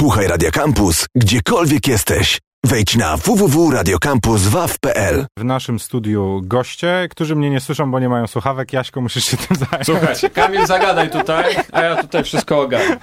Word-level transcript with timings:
Słuchaj 0.00 0.26
Radio 0.26 0.50
Campus, 0.50 1.06
gdziekolwiek 1.16 1.88
jesteś. 1.88 2.38
Wejdź 2.64 2.96
na 2.96 3.16
www.radiocampus.waw.pl 3.16 5.26
W 5.38 5.44
naszym 5.44 5.78
studiu 5.78 6.40
goście, 6.44 7.08
którzy 7.10 7.36
mnie 7.36 7.50
nie 7.50 7.60
słyszą, 7.60 7.90
bo 7.90 8.00
nie 8.00 8.08
mają 8.08 8.26
słuchawek. 8.26 8.72
Jaśko, 8.72 9.00
musisz 9.00 9.24
się 9.24 9.36
tym 9.36 9.56
zająć. 9.56 9.86
Słuchaj, 9.86 10.14
Kamil 10.34 10.66
zagadaj 10.66 11.10
tutaj, 11.10 11.56
a 11.72 11.82
ja 11.82 12.02
tutaj 12.02 12.24
wszystko 12.24 12.60
ogarnę. 12.60 12.96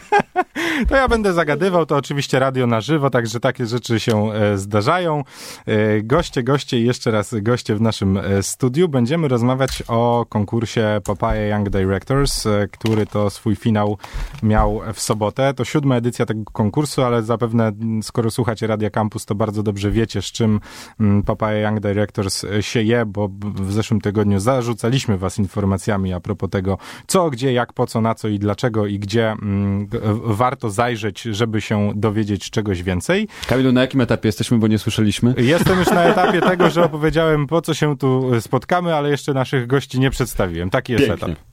To 0.89 0.95
ja 0.95 1.07
będę 1.07 1.33
zagadywał, 1.33 1.85
to 1.85 1.95
oczywiście 1.95 2.39
radio 2.39 2.67
na 2.67 2.81
żywo, 2.81 3.09
także 3.09 3.39
takie 3.39 3.65
rzeczy 3.65 3.99
się 3.99 4.33
e, 4.33 4.57
zdarzają. 4.57 5.23
E, 5.65 6.01
goście, 6.01 6.43
goście 6.43 6.79
i 6.79 6.85
jeszcze 6.85 7.11
raz 7.11 7.35
goście 7.41 7.75
w 7.75 7.81
naszym 7.81 8.17
e, 8.17 8.43
studiu. 8.43 8.89
Będziemy 8.89 9.27
rozmawiać 9.27 9.83
o 9.87 10.25
konkursie 10.29 11.01
Papaya 11.03 11.55
Young 11.55 11.69
Directors, 11.69 12.47
który 12.71 13.05
to 13.05 13.29
swój 13.29 13.55
finał 13.55 13.97
miał 14.43 14.81
w 14.93 14.99
sobotę. 14.99 15.53
To 15.53 15.65
siódma 15.65 15.95
edycja 15.95 16.25
tego 16.25 16.43
konkursu, 16.53 17.03
ale 17.03 17.23
zapewne 17.23 17.71
skoro 18.01 18.31
słuchacie 18.31 18.67
Radia 18.67 18.89
Campus, 18.89 19.25
to 19.25 19.35
bardzo 19.35 19.46
dobrze 19.51 19.91
wiecie, 19.91 20.21
z 20.21 20.25
czym 20.25 20.59
m, 20.99 21.23
Papaya 21.23 21.69
Young 21.69 21.79
Directors 21.79 22.43
e, 22.43 22.63
się 22.63 22.81
je, 22.83 23.05
bo 23.05 23.29
w 23.55 23.71
zeszłym 23.73 24.01
tygodniu 24.01 24.39
zarzucaliśmy 24.39 25.17
was 25.17 25.39
informacjami 25.39 26.13
a 26.13 26.19
propos 26.19 26.49
tego, 26.49 26.77
co, 27.07 27.29
gdzie, 27.29 27.53
jak, 27.53 27.73
po 27.73 27.87
co, 27.87 28.01
na 28.01 28.15
co 28.15 28.27
i 28.27 28.39
dlaczego 28.39 28.85
i 28.87 28.99
gdzie 28.99 29.31
mm, 29.31 29.87
warto 30.23 30.69
zajrzeć, 30.69 31.21
żeby 31.21 31.61
się 31.61 31.91
dowiedzieć 31.95 32.49
czegoś 32.49 32.83
więcej. 32.83 33.27
Kamilu, 33.47 33.71
na 33.71 33.81
jakim 33.81 34.01
etapie 34.01 34.27
jesteśmy, 34.27 34.57
bo 34.57 34.67
nie 34.67 34.79
słyszeliśmy? 34.79 35.33
Jestem 35.37 35.79
już 35.79 35.87
na 35.87 36.03
etapie 36.13 36.41
tego, 36.41 36.69
że 36.69 36.83
opowiedziałem, 36.83 37.47
po 37.47 37.61
co 37.61 37.73
się 37.73 37.97
tu 37.97 38.31
spotkamy, 38.41 38.95
ale 38.95 39.09
jeszcze 39.09 39.33
naszych 39.33 39.67
gości 39.67 39.99
nie 39.99 40.09
przedstawiłem. 40.09 40.69
Taki 40.69 40.93
jest 40.93 41.05
Pięknie. 41.05 41.27
etap. 41.27 41.43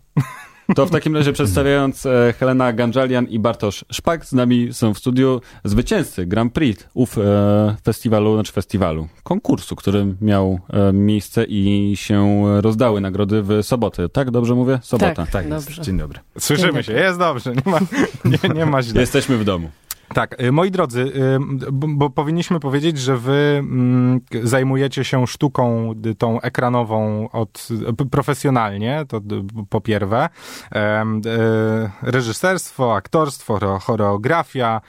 To 0.74 0.86
w 0.86 0.91
takim 0.91 1.16
razie 1.16 1.32
przedstawiając 1.32 2.06
e, 2.06 2.34
Helena 2.38 2.73
Ganżalian 2.73 3.27
i 3.27 3.38
Bartosz 3.38 3.84
Szpak, 3.92 4.27
z 4.27 4.32
nami 4.32 4.68
są 4.73 4.95
w 4.95 4.98
studiu 4.98 5.40
zwycięzcy 5.64 6.27
Grand 6.27 6.52
Prix 6.52 6.84
ów 6.95 7.18
e, 7.18 7.77
festiwalu, 7.84 8.34
znaczy 8.34 8.52
festiwalu, 8.52 9.09
konkursu, 9.23 9.76
który 9.76 10.07
miał 10.20 10.60
e, 10.70 10.92
miejsce 10.92 11.45
i 11.45 11.92
się 11.96 12.45
rozdały 12.60 13.01
nagrody 13.01 13.42
w 13.42 13.62
sobotę. 13.62 14.09
Tak, 14.09 14.30
dobrze 14.30 14.54
mówię? 14.54 14.79
Sobota. 14.82 15.15
Tak. 15.15 15.30
Tak 15.30 15.48
jest. 15.48 15.66
Dobrze. 15.66 15.82
Dzień 15.82 15.98
dobry. 15.98 16.18
Słyszymy 16.38 16.73
Dzień 16.73 16.82
się, 16.82 16.92
dobry. 16.92 17.04
jest 17.07 17.18
dobrze, 17.18 17.52
nie 17.54 17.73
ma, 17.73 17.79
nie, 18.42 18.54
nie 18.54 18.66
ma 18.66 18.82
źle. 18.82 19.01
Jesteśmy 19.01 19.38
w 19.38 19.45
domu. 19.45 19.70
Tak, 20.15 20.43
y, 20.43 20.52
moi 20.52 20.70
drodzy, 20.70 21.01
y, 21.01 21.38
bo, 21.73 22.10
powinniśmy 22.10 22.60
powiedzieć, 22.60 22.98
że 22.98 23.16
wy 23.16 23.57
mm, 23.59 24.20
zajmujecie 24.43 25.04
się 25.04 25.26
sztuką 25.26 25.93
tą 26.18 26.40
ekranową 26.40 27.29
od, 27.30 27.68
profesjonalnie, 28.10 29.04
to 29.09 29.20
po 29.68 29.80
pierwe. 29.80 30.29
Em, 30.70 31.20
y, 31.26 31.90
Reżyserstwo, 32.02 32.95
aktorstwo, 32.95 33.54
chore- 33.59 33.80
choreografia, 33.80 34.80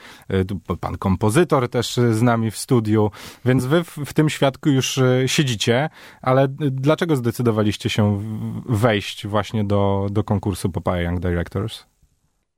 pan 0.80 0.98
kompozytor 0.98 1.70
też 1.70 1.96
z 1.96 2.22
nami 2.22 2.52
w 2.52 2.58
studiu, 2.58 3.12
więc 3.46 3.66
wy 3.66 3.84
w, 3.84 3.98
w 4.06 4.14
tym 4.14 4.30
świadku 4.30 4.70
już 4.70 5.00
siedzicie, 5.26 5.90
ale 6.22 6.48
dlaczego 6.60 7.16
zdecydowaliście 7.16 7.90
się 7.90 8.22
wejść 8.70 9.28
właśnie 9.28 9.64
do, 9.64 10.08
do 10.12 10.24
konkursu 10.24 10.70
Papaya 10.70 11.02
Young 11.02 11.20
Directors? 11.20 11.86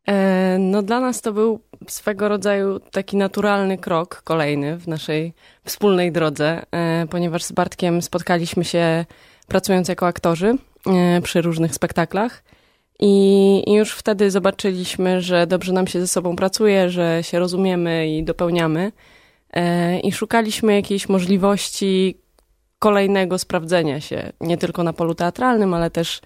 E, 0.08 0.58
No 0.60 0.84
dla 0.84 1.00
nas 1.00 1.22
to 1.22 1.34
był 1.34 1.60
swego 1.88 2.30
rodzaju 2.30 2.80
taki 2.80 3.17
naturalny 3.17 3.78
krok 3.78 4.22
kolejny 4.23 4.78
w 4.78 4.88
naszej 4.88 5.33
wspólnej 5.66 6.11
drodze, 6.11 6.64
e, 6.72 7.06
ponieważ 7.09 7.44
z 7.44 7.52
Bartkiem 7.52 8.02
spotkaliśmy 8.02 8.66
się 8.66 9.06
pracując 9.47 9.88
jako 9.88 10.08
aktorzy 10.08 10.55
e, 10.88 11.22
przy 11.22 11.42
różnych 11.42 11.75
spektaklach 11.75 12.44
i 13.00 13.73
już 13.73 13.92
wtedy 13.92 14.31
zobaczyliśmy, 14.31 15.22
że 15.22 15.48
dobrze 15.48 15.73
nam 15.73 15.88
się 15.88 16.00
ze 16.00 16.08
sobą 16.08 16.36
pracuje, 16.36 16.89
że 16.89 17.23
się 17.23 17.39
rozumiemy 17.39 18.08
i 18.08 18.23
dopełniamy 18.23 18.92
E, 19.53 20.00
i 20.00 20.11
szukaliśmy 20.11 20.75
jakiejś 20.75 21.09
możliwości 21.09 22.17
kolejnego 22.80 23.38
sprawdzenia 23.38 24.02
się, 24.02 24.31
nie 24.42 24.58
tylko 24.58 24.83
na 24.83 24.94
polu 24.94 25.16
teatralnym, 25.16 25.73
ale 25.73 25.92
też 25.92 26.21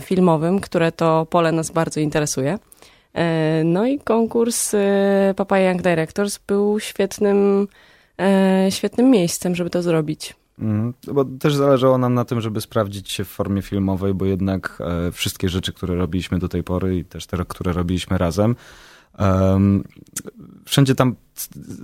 filmowym, 0.00 0.60
które 0.60 0.92
to 0.92 1.26
pole 1.26 1.52
nas 1.52 1.70
bardzo 1.70 2.00
interesuje. 2.00 2.58
E, 3.14 3.62
No 3.64 3.86
i 3.86 3.98
konkurs 3.98 4.74
e, 4.74 5.34
Papaya 5.36 5.70
Young 5.70 5.82
Directors 5.82 6.38
był 6.46 6.80
świetnym, 6.80 7.68
e, 8.20 8.66
świetnym 8.70 9.10
miejscem, 9.10 9.54
żeby 9.54 9.70
to 9.70 9.82
zrobić. 9.82 10.34
Mhm. 10.58 10.94
Bo 11.12 11.24
też 11.24 11.54
zależało 11.54 11.98
nam 11.98 12.14
na 12.14 12.24
tym, 12.24 12.40
żeby 12.40 12.60
sprawdzić 12.60 13.10
się 13.10 13.24
w 13.24 13.28
formie 13.28 13.62
filmowej, 13.62 14.14
bo 14.14 14.24
jednak 14.24 14.78
wszystkie 15.12 15.48
rzeczy, 15.48 15.72
które 15.72 15.94
robiliśmy 15.94 16.38
do 16.38 16.48
tej 16.48 16.62
pory 16.62 16.96
i 16.96 17.04
też 17.04 17.26
te, 17.26 17.44
które 17.48 17.72
robiliśmy 17.72 18.18
razem, 18.18 18.50
em, 18.50 18.56
wszędzie 20.64 20.94
tam 20.94 21.16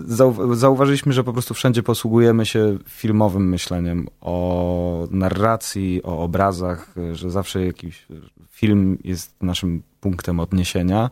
zau- 0.08 0.54
zauważyliśmy, 0.54 1.12
że 1.12 1.24
po 1.24 1.32
prostu 1.32 1.54
wszędzie 1.54 1.82
posługujemy 1.82 2.46
się 2.46 2.78
filmowym 2.88 3.48
myśleniem 3.48 4.08
o 4.20 5.08
narracji, 5.10 6.02
o 6.02 6.22
obrazach, 6.22 6.94
że 7.12 7.30
zawsze 7.30 7.66
jakiś 7.66 8.06
film 8.50 8.98
jest 9.04 9.42
naszym 9.42 9.82
punktem 10.00 10.40
odniesienia. 10.40 11.10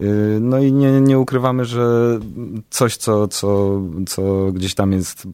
Y, 0.00 0.38
No 0.40 0.58
i 0.58 0.72
nie, 0.72 1.00
nie 1.00 1.18
ukrywamy, 1.18 1.64
że 1.64 2.18
coś, 2.70 2.96
co, 2.96 3.28
co, 3.28 3.80
co 4.06 4.52
gdzieś 4.52 4.74
tam 4.74 4.92
jest 4.92 5.28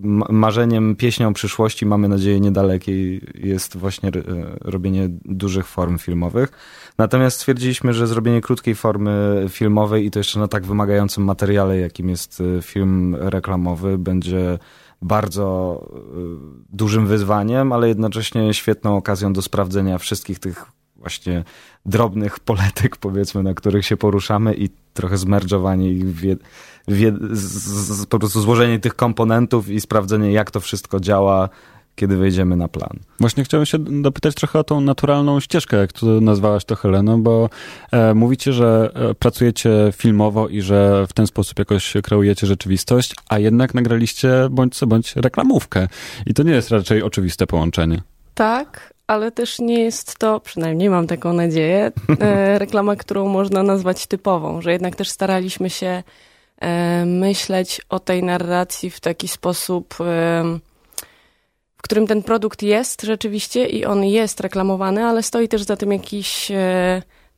ma- 0.00 0.26
marzeniem, 0.30 0.96
pieśnią 0.96 1.32
przyszłości, 1.32 1.86
mamy 1.86 2.08
nadzieję 2.08 2.40
niedalekiej, 2.40 3.20
jest 3.34 3.76
właśnie 3.76 4.08
r- 4.08 4.24
robienie 4.60 5.08
dużych 5.24 5.66
form 5.66 5.98
filmowych. 5.98 6.50
Natomiast 6.98 7.36
stwierdziliśmy, 7.36 7.94
że 7.94 8.06
zrobienie 8.06 8.40
krótkiej 8.40 8.74
formy 8.74 9.46
filmowej 9.48 10.06
i 10.06 10.10
to 10.10 10.18
jeszcze 10.18 10.38
na 10.40 10.48
tak 10.48 10.66
wymagającym 10.66 11.24
materiale, 11.24 11.78
jakim 11.78 12.08
jest 12.08 12.40
y, 12.40 12.58
film 12.62 13.16
reklamowy, 13.18 13.98
będzie 13.98 14.58
bardzo 15.02 15.80
y, 15.94 16.76
dużym 16.76 17.06
wyzwaniem, 17.06 17.72
ale 17.72 17.88
jednocześnie 17.88 18.54
świetną 18.54 18.96
okazją 18.96 19.32
do 19.32 19.42
sprawdzenia 19.42 19.98
wszystkich 19.98 20.38
tych 20.38 20.79
właśnie 21.00 21.44
drobnych 21.86 22.40
poletek, 22.40 22.96
powiedzmy, 22.96 23.42
na 23.42 23.54
których 23.54 23.86
się 23.86 23.96
poruszamy 23.96 24.54
i 24.54 24.68
trochę 24.94 25.18
zmerdżowanie 25.18 25.92
ich 25.92 26.14
w, 26.14 26.22
jed, 26.22 26.40
w 26.88 26.98
jed, 26.98 27.14
z, 27.30 27.42
z, 28.00 28.06
po 28.06 28.18
prostu 28.18 28.40
złożenie 28.40 28.78
tych 28.78 28.96
komponentów 28.96 29.68
i 29.68 29.80
sprawdzenie, 29.80 30.32
jak 30.32 30.50
to 30.50 30.60
wszystko 30.60 31.00
działa, 31.00 31.48
kiedy 31.94 32.16
wejdziemy 32.16 32.56
na 32.56 32.68
plan. 32.68 32.98
Właśnie 33.20 33.44
chciałem 33.44 33.66
się 33.66 33.78
dopytać 33.78 34.34
trochę 34.34 34.58
o 34.58 34.64
tą 34.64 34.80
naturalną 34.80 35.40
ścieżkę, 35.40 35.76
jak 35.76 35.92
tu 35.92 36.20
nazwałaś 36.20 36.64
to 36.64 36.76
Heleno, 36.76 37.18
bo 37.18 37.50
e, 37.92 38.14
mówicie, 38.14 38.52
że 38.52 38.90
e, 38.94 39.14
pracujecie 39.14 39.70
filmowo 39.92 40.48
i 40.48 40.60
że 40.60 41.06
w 41.08 41.12
ten 41.12 41.26
sposób 41.26 41.58
jakoś 41.58 41.94
kreujecie 42.02 42.46
rzeczywistość, 42.46 43.14
a 43.28 43.38
jednak 43.38 43.74
nagraliście 43.74 44.48
bądź 44.50 44.76
co 44.76 44.86
bądź 44.86 45.16
reklamówkę. 45.16 45.88
I 46.26 46.34
to 46.34 46.42
nie 46.42 46.52
jest 46.52 46.70
raczej 46.70 47.02
oczywiste 47.02 47.46
połączenie. 47.46 48.02
Tak, 48.34 48.94
ale 49.10 49.32
też 49.32 49.58
nie 49.58 49.80
jest 49.80 50.18
to, 50.18 50.40
przynajmniej 50.40 50.90
mam 50.90 51.06
taką 51.06 51.32
nadzieję, 51.32 51.92
e, 52.20 52.58
reklama, 52.64 52.96
którą 52.96 53.28
można 53.28 53.62
nazwać 53.62 54.06
typową, 54.06 54.60
że 54.62 54.72
jednak 54.72 54.96
też 54.96 55.08
staraliśmy 55.08 55.70
się 55.70 56.02
e, 56.60 57.04
myśleć 57.04 57.80
o 57.88 58.00
tej 58.00 58.22
narracji 58.22 58.90
w 58.90 59.00
taki 59.00 59.28
sposób, 59.28 59.94
e, 60.00 60.04
w 61.76 61.82
którym 61.82 62.06
ten 62.06 62.22
produkt 62.22 62.62
jest 62.62 63.02
rzeczywiście 63.02 63.66
i 63.66 63.84
on 63.84 64.04
jest 64.04 64.40
reklamowany, 64.40 65.04
ale 65.04 65.22
stoi 65.22 65.48
też 65.48 65.62
za 65.62 65.76
tym 65.76 65.92
jakiś 65.92 66.52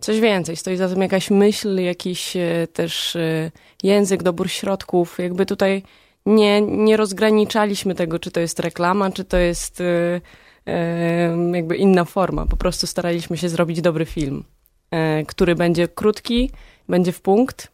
coś 0.00 0.20
więcej, 0.20 0.56
stoi 0.56 0.76
za 0.76 0.88
tym 0.88 1.02
jakaś 1.02 1.30
myśl, 1.30 1.80
jakiś 1.80 2.36
też 2.72 3.16
język, 3.82 4.22
dobór 4.22 4.50
środków. 4.50 5.18
Jakby 5.18 5.46
tutaj 5.46 5.82
nie, 6.26 6.60
nie 6.60 6.96
rozgraniczaliśmy 6.96 7.94
tego, 7.94 8.18
czy 8.18 8.30
to 8.30 8.40
jest 8.40 8.60
reklama, 8.60 9.10
czy 9.10 9.24
to 9.24 9.36
jest 9.36 9.82
jakby 11.52 11.76
inna 11.76 12.04
forma. 12.04 12.46
Po 12.46 12.56
prostu 12.56 12.86
staraliśmy 12.86 13.36
się 13.36 13.48
zrobić 13.48 13.80
dobry 13.80 14.06
film, 14.06 14.44
e, 14.90 15.24
który 15.24 15.54
będzie 15.54 15.88
krótki, 15.88 16.50
będzie 16.88 17.12
w 17.12 17.20
punkt 17.20 17.72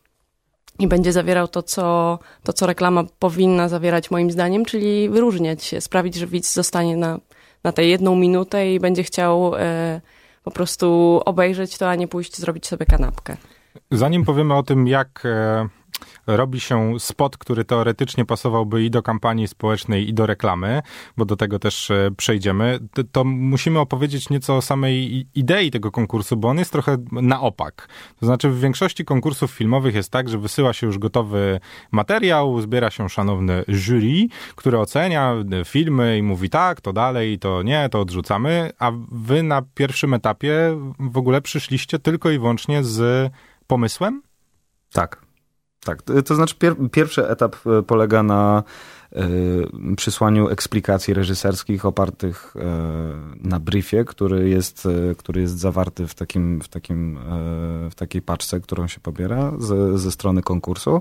i 0.79 0.87
będzie 0.87 1.13
zawierał 1.13 1.49
to 1.49 1.63
co, 1.63 2.19
to, 2.43 2.53
co 2.53 2.67
reklama 2.67 3.05
powinna 3.19 3.69
zawierać 3.69 4.11
moim 4.11 4.31
zdaniem, 4.31 4.65
czyli 4.65 5.09
wyróżniać 5.09 5.65
się, 5.65 5.81
sprawić, 5.81 6.15
że 6.15 6.27
widz 6.27 6.55
zostanie 6.55 6.97
na, 6.97 7.19
na 7.65 7.73
tę 7.73 7.85
jedną 7.85 8.17
minutę 8.17 8.73
i 8.75 8.81
będzie 8.81 9.03
chciał 9.03 9.57
e, 9.57 10.01
po 10.43 10.51
prostu 10.51 11.21
obejrzeć 11.25 11.79
to, 11.79 11.91
a 11.91 11.95
nie 11.95 12.09
pójść 12.09 12.37
zrobić 12.37 12.67
sobie 12.67 12.87
kanapkę. 12.87 13.37
Zanim 13.91 14.25
powiemy 14.25 14.55
o 14.55 14.63
tym, 14.63 14.87
jak 14.87 15.23
e, 15.25 15.69
robi 16.27 16.61
się 16.61 16.95
spot, 16.99 17.37
który 17.37 17.65
teoretycznie 17.65 18.25
pasowałby 18.25 18.85
i 18.85 18.91
do 18.91 19.03
kampanii 19.03 19.49
społecznej, 19.49 20.09
i 20.09 20.15
do 20.15 20.27
reklamy, 20.27 20.83
bo 21.17 21.25
do 21.25 21.37
tego 21.37 21.59
też 21.59 21.91
e, 21.91 22.11
przejdziemy, 22.17 22.79
to, 23.13 23.25
musimy 23.25 23.79
opowiedzieć 23.79 24.31
nieco 24.31 24.57
o 24.57 24.63
samej 24.63 25.27
idei 25.35 25.71
tego 25.71 25.91
konkursu, 25.91 26.37
bo 26.37 26.49
on 26.49 26.59
jest 26.59 26.73
trochę 26.73 26.97
na 27.13 27.41
opak. 27.41 27.89
To 28.21 28.27
znaczy 28.27 28.51
w 28.51 28.61
większości 28.61 29.05
konkursów 29.05 29.51
filmowych 29.51 29.95
jest 29.95 30.13
tak, 30.13 30.29
że 30.29 30.39
wysyła 30.39 30.73
się 30.73 30.87
już 30.87 30.99
gotowy 30.99 31.61
materiał, 31.91 32.61
zbiera 32.61 32.91
się 32.91 33.09
szanowne 33.09 33.65
jury, 33.69 34.27
które 34.57 34.81
ocenia 34.81 35.35
filmy 35.65 36.19
i 36.19 36.23
mówi 36.23 36.51
tak, 36.51 36.81
to 36.81 36.93
dalej, 36.93 37.39
to 37.39 37.63
nie, 37.63 37.89
to 37.89 38.01
odrzucamy, 38.01 38.71
a 38.79 38.93
wy 39.13 39.43
na 39.43 39.63
pierwszym 39.75 40.15
etapie 40.15 40.79
w 40.99 41.19
ogóle 41.19 41.41
przyszliście 41.41 41.99
tylko 41.99 42.31
i 42.31 42.39
wyłącznie 42.39 42.85
z 42.85 43.33
pomysłem? 43.67 44.23
Tak. 44.93 45.28
Tak. 45.85 46.03
To 46.25 46.35
znaczy 46.35 46.55
pier 46.55 46.77
pierwszy 46.93 47.29
etap 47.29 47.57
e, 47.67 47.83
polega 47.83 48.23
na 48.23 48.63
y, 49.13 49.97
przysłaniu 49.97 50.49
eksplikacji 50.49 51.15
reżyserskich 51.15 51.87
opartych 51.87 52.55
y, 52.57 52.61
na 53.49 53.61
briefie, 53.61 54.05
który 54.05 54.49
jest, 54.49 54.87
y, 54.87 55.15
który 55.19 55.41
jest 55.41 55.59
zawarty 55.59 56.07
w, 56.07 56.15
takim, 56.15 56.61
w, 56.61 56.69
takim, 56.69 57.19
w 57.91 57.95
takiej 57.95 58.23
paczce, 58.23 58.61
którą 58.61 58.89
się 58.89 59.01
pobiera 59.01 59.53
ze, 59.59 59.99
ze 59.99 60.13
strony 60.13 60.43
konkursu. 60.43 61.01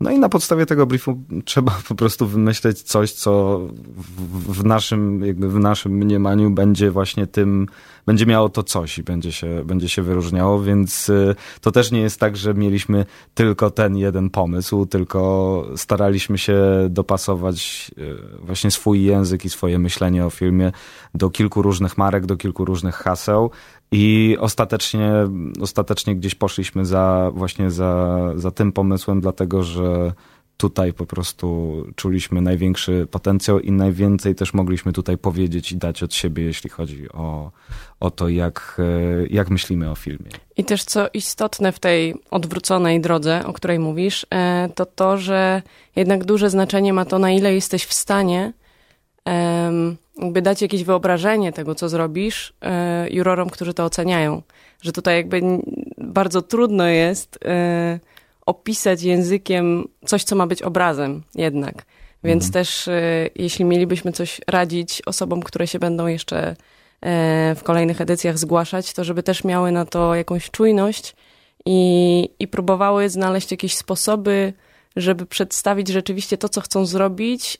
No 0.00 0.10
i 0.10 0.18
na 0.18 0.28
podstawie 0.28 0.66
tego 0.66 0.86
briefu 0.86 1.18
trzeba 1.44 1.72
po 1.88 1.94
prostu 1.94 2.26
wymyśleć 2.26 2.82
coś, 2.82 3.12
co 3.12 3.60
w, 3.96 4.52
w, 4.52 4.64
naszym, 4.64 5.24
jakby 5.24 5.48
w 5.48 5.58
naszym 5.58 5.92
mniemaniu 5.92 6.50
będzie 6.50 6.90
właśnie 6.90 7.26
tym, 7.26 7.66
będzie 8.06 8.26
miało 8.26 8.48
to 8.48 8.62
coś 8.62 8.98
i 8.98 9.02
będzie 9.02 9.32
się, 9.32 9.64
będzie 9.64 9.88
się 9.88 10.02
wyróżniało, 10.02 10.62
więc 10.62 11.08
y, 11.08 11.34
to 11.60 11.72
też 11.72 11.90
nie 11.90 12.00
jest 12.00 12.20
tak, 12.20 12.36
że 12.36 12.54
mieliśmy 12.54 13.06
tylko 13.34 13.70
ten 13.70 13.96
jeden 13.96 14.30
pomysł, 14.30 14.86
tylko 14.86 15.64
staraliśmy 15.76 16.38
się 16.38 16.56
dopasować 16.90 17.90
y, 17.98 18.16
właśnie 18.42 18.70
swój 18.70 19.04
język 19.04 19.44
i 19.44 19.50
swoje 19.50 19.78
myślenie 19.78 20.26
o 20.26 20.30
filmie 20.30 20.72
do 21.14 21.30
kilku 21.30 21.62
różnych 21.62 21.98
marek, 21.98 22.26
do 22.26 22.36
kilku 22.36 22.64
różnych 22.64 22.94
haseł 22.94 23.50
i 23.92 24.36
ostatecznie, 24.40 25.12
ostatecznie 25.60 26.16
gdzieś 26.16 26.34
poszliśmy 26.34 26.84
za, 26.84 27.30
właśnie 27.34 27.70
za, 27.70 28.18
za 28.36 28.50
tym 28.50 28.72
pomysłem, 28.72 29.20
dlatego 29.20 29.62
że 29.62 30.12
tutaj 30.56 30.92
po 30.92 31.06
prostu 31.06 31.76
czuliśmy 31.96 32.40
największy 32.40 33.06
potencjał 33.10 33.60
i 33.60 33.72
najwięcej 33.72 34.34
też 34.34 34.54
mogliśmy 34.54 34.92
tutaj 34.92 35.18
powiedzieć 35.18 35.72
i 35.72 35.76
dać 35.76 36.02
od 36.02 36.14
siebie, 36.14 36.44
jeśli 36.44 36.70
chodzi 36.70 37.12
o, 37.12 37.50
o 38.00 38.10
to, 38.10 38.28
jak, 38.28 38.80
jak 39.30 39.50
myślimy 39.50 39.90
o 39.90 39.94
filmie. 39.94 40.30
I 40.56 40.64
też 40.64 40.84
co 40.84 41.08
istotne 41.14 41.72
w 41.72 41.78
tej 41.78 42.14
odwróconej 42.30 43.00
drodze, 43.00 43.46
o 43.46 43.52
której 43.52 43.78
mówisz, 43.78 44.26
e, 44.30 44.68
to 44.74 44.86
to, 44.86 45.18
że 45.18 45.62
jednak 45.96 46.24
duże 46.24 46.50
znaczenie 46.50 46.92
ma 46.92 47.04
to, 47.04 47.18
na 47.18 47.30
ile 47.30 47.54
jesteś 47.54 47.84
w 47.84 47.92
stanie 47.92 48.52
jakby 50.22 50.42
dać 50.42 50.62
jakieś 50.62 50.84
wyobrażenie 50.84 51.52
tego, 51.52 51.74
co 51.74 51.88
zrobisz 51.88 52.52
e, 52.62 53.06
jurorom, 53.10 53.50
którzy 53.50 53.74
to 53.74 53.84
oceniają. 53.84 54.42
Że 54.82 54.92
tutaj 54.92 55.16
jakby 55.16 55.40
bardzo 55.98 56.42
trudno 56.42 56.86
jest 56.86 57.38
e, 57.44 58.00
opisać 58.46 59.02
językiem 59.02 59.88
coś, 60.06 60.24
co 60.24 60.36
ma 60.36 60.46
być 60.46 60.62
obrazem 60.62 61.22
jednak. 61.34 61.84
Więc 62.24 62.44
mhm. 62.44 62.52
też 62.52 62.88
e, 62.88 63.28
jeśli 63.34 63.64
mielibyśmy 63.64 64.12
coś 64.12 64.40
radzić 64.46 65.02
osobom, 65.06 65.42
które 65.42 65.66
się 65.66 65.78
będą 65.78 66.06
jeszcze 66.06 66.56
w 67.56 67.60
kolejnych 67.62 68.00
edycjach 68.00 68.38
zgłaszać, 68.38 68.92
to 68.92 69.04
żeby 69.04 69.22
też 69.22 69.44
miały 69.44 69.72
na 69.72 69.84
to 69.84 70.14
jakąś 70.14 70.50
czujność 70.50 71.16
i, 71.66 72.30
i 72.38 72.48
próbowały 72.48 73.08
znaleźć 73.08 73.50
jakieś 73.50 73.76
sposoby, 73.76 74.52
żeby 74.96 75.26
przedstawić 75.26 75.88
rzeczywiście 75.88 76.38
to, 76.38 76.48
co 76.48 76.60
chcą 76.60 76.86
zrobić 76.86 77.58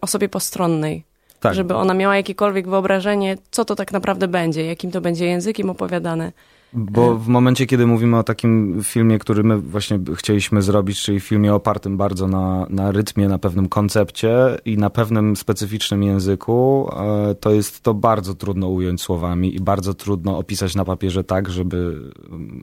osobie 0.00 0.28
postronnej 0.28 1.04
tak. 1.42 1.54
żeby 1.54 1.74
ona 1.74 1.94
miała 1.94 2.16
jakiekolwiek 2.16 2.68
wyobrażenie, 2.68 3.38
co 3.50 3.64
to 3.64 3.76
tak 3.76 3.92
naprawdę 3.92 4.28
będzie, 4.28 4.64
jakim 4.64 4.90
to 4.90 5.00
będzie 5.00 5.26
językiem 5.26 5.70
opowiadane. 5.70 6.32
Bo 6.74 7.16
w 7.16 7.28
momencie, 7.28 7.66
kiedy 7.66 7.86
mówimy 7.86 8.18
o 8.18 8.22
takim 8.22 8.80
filmie, 8.82 9.18
który 9.18 9.42
my 9.42 9.58
właśnie 9.58 9.98
chcieliśmy 10.14 10.62
zrobić, 10.62 11.02
czyli 11.02 11.20
filmie 11.20 11.54
opartym 11.54 11.96
bardzo 11.96 12.28
na, 12.28 12.66
na 12.70 12.92
rytmie, 12.92 13.28
na 13.28 13.38
pewnym 13.38 13.68
koncepcie 13.68 14.58
i 14.64 14.78
na 14.78 14.90
pewnym 14.90 15.36
specyficznym 15.36 16.02
języku, 16.02 16.90
e, 17.30 17.34
to 17.34 17.50
jest 17.50 17.80
to 17.82 17.94
bardzo 17.94 18.34
trudno 18.34 18.68
ująć 18.68 19.02
słowami 19.02 19.56
i 19.56 19.60
bardzo 19.60 19.94
trudno 19.94 20.38
opisać 20.38 20.74
na 20.74 20.84
papierze 20.84 21.24
tak, 21.24 21.50
żeby 21.50 22.10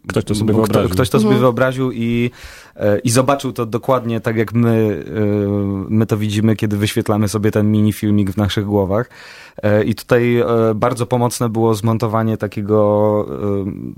ktoś 0.07 0.23
to 0.23 0.35
sobie 0.35 0.53
wyobraził, 0.53 0.89
ktoś 0.89 1.09
to 1.09 1.17
sobie 1.17 1.27
mhm. 1.27 1.41
wyobraził 1.41 1.91
i, 1.91 2.31
e, 2.75 3.00
i 3.00 3.09
zobaczył 3.09 3.53
to 3.53 3.65
dokładnie 3.65 4.19
tak, 4.21 4.38
jak 4.38 4.53
my, 4.53 5.03
e, 5.07 5.21
my 5.89 6.05
to 6.05 6.17
widzimy, 6.17 6.55
kiedy 6.55 6.77
wyświetlamy 6.77 7.27
sobie 7.27 7.51
ten 7.51 7.71
mini 7.71 7.94
filmik 7.94 8.31
w 8.31 8.38
naszych 8.38 8.65
głowach. 8.65 9.09
I 9.85 9.95
tutaj 9.95 10.44
bardzo 10.75 11.05
pomocne 11.05 11.50
było 11.50 11.75
zmontowanie 11.75 12.38
takiego 12.38 12.79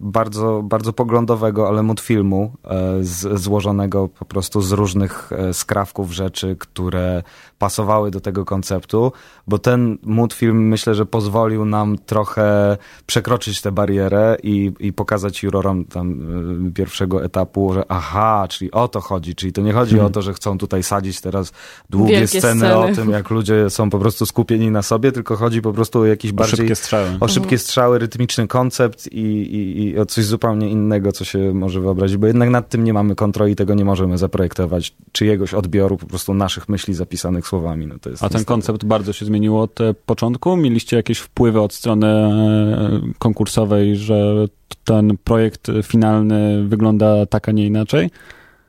bardzo, 0.02 0.62
bardzo 0.64 0.94
poglądowego, 0.94 1.68
ale 1.68 1.84
mood 1.84 2.00
filmu, 2.00 2.52
e, 2.64 2.98
z, 3.02 3.42
złożonego 3.42 4.08
po 4.08 4.26
prostu 4.26 4.62
z 4.62 4.72
różnych 4.72 5.32
e, 5.32 5.54
skrawków 5.54 6.12
rzeczy, 6.12 6.56
które 6.60 7.24
pasowały 7.60 8.12
do 8.12 8.22
tego 8.22 8.46
konceptu, 8.46 9.12
bo 9.48 9.60
ten 9.60 9.98
mood 10.04 10.34
film 10.34 10.68
myślę, 10.68 10.96
że 10.96 11.06
pozwolił 11.06 11.66
nam 11.66 11.98
trochę 12.06 12.78
przekroczyć 13.06 13.62
tę 13.62 13.72
barierę 13.72 14.38
i, 14.44 14.72
i 14.80 14.94
pokazać 14.94 15.44
jurorom 15.44 15.86
tam 15.86 16.20
e, 16.68 16.72
pierwszego 16.72 17.24
etapu, 17.24 17.74
że 17.74 17.84
aha, 17.90 18.48
czyli 18.50 18.72
o 18.72 18.88
to 18.88 19.02
chodzi, 19.02 19.36
czyli 19.36 19.54
to 19.54 19.62
nie 19.62 19.74
chodzi 19.74 19.92
hmm. 19.92 20.08
o 20.08 20.10
to, 20.10 20.22
że 20.22 20.34
chcą 20.34 20.58
tutaj 20.58 20.84
sadzić 20.84 21.22
teraz 21.22 21.52
długie 21.90 22.28
sceny, 22.28 22.42
sceny, 22.42 22.78
o 22.78 22.96
tym, 22.96 23.10
jak 23.10 23.30
ludzie 23.30 23.70
są 23.70 23.90
po 23.90 24.00
prostu 24.00 24.26
skupieni 24.26 24.72
na 24.72 24.82
sobie, 24.82 25.12
tylko 25.12 25.36
chodzi 25.36 25.62
po 25.62 25.74
prostu 25.74 26.00
o 26.00 26.04
bardziej... 26.34 26.36
O 26.36 26.46
szybkie 26.46 26.76
strzały. 26.76 27.10
O 27.20 27.28
szybkie 27.28 27.58
strzały, 27.58 28.00
rytmiczny 28.00 28.48
koncept 28.48 29.08
i, 29.12 29.20
i, 29.20 29.84
i 29.84 29.91
o 30.00 30.06
coś 30.06 30.26
zupełnie 30.26 30.70
innego, 30.70 31.12
co 31.12 31.26
się 31.26 31.54
może 31.54 31.82
wyobrazić, 31.82 32.18
bo 32.18 32.28
jednak 32.28 32.50
nad 32.50 32.70
tym 32.70 32.84
nie 32.84 32.94
mamy 32.94 33.16
kontroli, 33.16 33.56
tego 33.56 33.74
nie 33.74 33.86
możemy 33.86 34.18
zaprojektować 34.18 34.94
czyjegoś 35.12 35.54
odbioru 35.54 35.98
po 35.98 36.06
prostu 36.06 36.34
naszych 36.34 36.70
myśli 36.70 36.94
zapisanych 36.94 37.48
słowami. 37.48 37.88
No 37.88 37.96
to 38.02 38.10
jest 38.10 38.24
A 38.24 38.30
ten 38.30 38.46
koncept 38.46 38.86
bardzo 38.86 39.14
się 39.14 39.26
zmienił 39.26 39.60
od 39.60 39.82
e, 39.82 39.94
początku? 39.94 40.58
Mieliście 40.58 40.98
jakieś 40.98 41.20
wpływy 41.20 41.62
od 41.62 41.74
strony 41.74 42.08
e, 42.08 43.02
konkursowej, 43.20 43.96
że 43.96 44.48
ten 44.84 45.18
projekt 45.24 45.68
finalny 45.84 46.64
wygląda 46.68 47.26
tak, 47.26 47.50
a 47.50 47.52
nie 47.52 47.66
inaczej? 47.66 48.10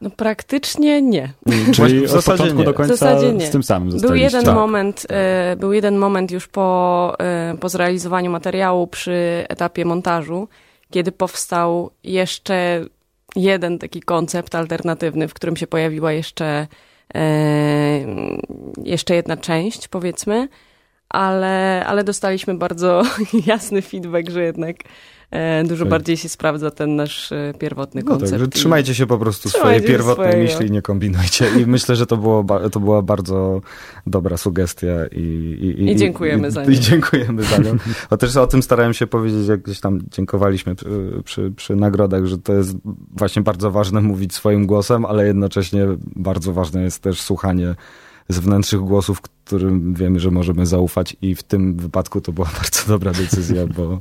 No 0.03 0.11
praktycznie 0.11 1.03
nie. 1.03 1.33
Czyli 1.75 2.07
od 2.07 2.25
początku 2.25 2.59
nie. 2.59 2.65
do 2.65 2.75
końca 2.75 3.19
z 3.39 3.51
tym 3.51 3.63
samym 3.63 4.01
Był 4.01 4.15
jeden 4.15 4.45
tak. 4.45 4.55
moment, 4.55 5.07
e, 5.11 5.57
był 5.57 5.73
jeden 5.73 5.97
moment 5.97 6.31
już 6.31 6.49
po, 6.49 7.17
e, 7.21 7.55
po 7.61 7.69
zrealizowaniu 7.69 8.31
materiału 8.31 8.87
przy 8.87 9.45
etapie 9.49 9.85
montażu, 9.85 10.49
kiedy 10.93 11.13
powstał 11.13 11.91
jeszcze 12.05 12.85
jeden 13.37 13.79
taki 13.79 14.01
koncept 14.01 14.55
alternatywny, 14.55 15.29
w 15.29 15.35
którym 15.35 15.57
się 15.57 15.67
pojawiła 15.67 16.13
jeszcze, 16.13 16.67
e, 17.15 17.21
jeszcze 18.85 19.15
jedna 19.15 19.37
część, 19.37 19.89
powiedzmy, 19.89 20.49
ale, 21.13 21.85
ale 21.87 22.05
dostaliśmy 22.05 22.55
bardzo 22.55 23.03
jasny 23.47 23.83
feedback, 23.83 24.31
że 24.31 24.43
jednak 24.43 24.77
E, 25.33 25.65
dużo 25.65 25.85
tak. 25.85 25.91
bardziej 25.91 26.17
się 26.17 26.29
sprawdza 26.29 26.71
ten 26.71 26.97
nasz 26.97 27.33
e, 27.33 27.55
pierwotny 27.59 28.03
no 28.05 28.11
koncept. 28.11 28.43
Tak, 28.43 28.53
trzymajcie 28.53 28.95
się 28.95 29.07
po 29.07 29.19
prostu 29.19 29.49
swojej 29.49 29.83
pierwotnej 29.83 30.33
swojego. 30.33 30.53
myśli, 30.53 30.71
nie 30.71 30.83
kombinujcie. 30.83 31.47
I 31.61 31.67
myślę, 31.67 31.97
że 31.97 32.07
to, 32.07 32.17
było, 32.17 32.45
to 32.73 32.81
była 32.81 33.03
bardzo 33.03 33.61
dobra 34.07 34.37
sugestia. 34.37 35.07
I, 35.13 35.21
i, 35.79 35.91
I 35.91 35.97
dziękujemy 35.97 36.49
i, 36.49 36.51
za 36.51 36.65
nią. 36.65 36.71
I 36.71 36.79
dziękujemy 36.79 37.43
za 37.43 37.59
nią. 37.59 37.77
O, 38.11 38.17
też 38.23 38.37
o 38.37 38.47
tym 38.47 38.63
starałem 38.63 38.95
się 38.95 39.07
powiedzieć, 39.07 39.49
jak 39.49 39.63
gdzieś 39.63 39.81
tam 39.81 40.01
dziękowaliśmy 40.11 40.75
przy, 40.75 41.23
przy, 41.25 41.53
przy 41.57 41.77
nagrodach, 41.77 42.27
że 42.27 42.39
to 42.39 42.53
jest 42.53 42.77
właśnie 43.17 43.43
bardzo 43.43 43.71
ważne 43.71 44.01
mówić 44.01 44.35
swoim 44.35 44.67
głosem, 44.67 45.05
ale 45.05 45.27
jednocześnie 45.27 45.87
bardzo 46.17 46.53
ważne 46.53 46.83
jest 46.83 47.03
też 47.03 47.21
słuchanie 47.21 47.75
zewnętrznych 48.29 48.81
głosów, 48.81 49.19
którym 49.45 49.95
wiemy, 49.95 50.21
że 50.21 50.31
możemy 50.31 50.67
zaufać 50.67 51.17
i 51.23 51.35
w 51.35 51.43
tym 51.43 51.77
wypadku 51.77 52.21
to 52.21 52.33
była 52.33 52.51
bardzo 52.63 52.89
dobra 52.89 53.13
decyzja, 53.13 53.67
bo, 53.67 54.01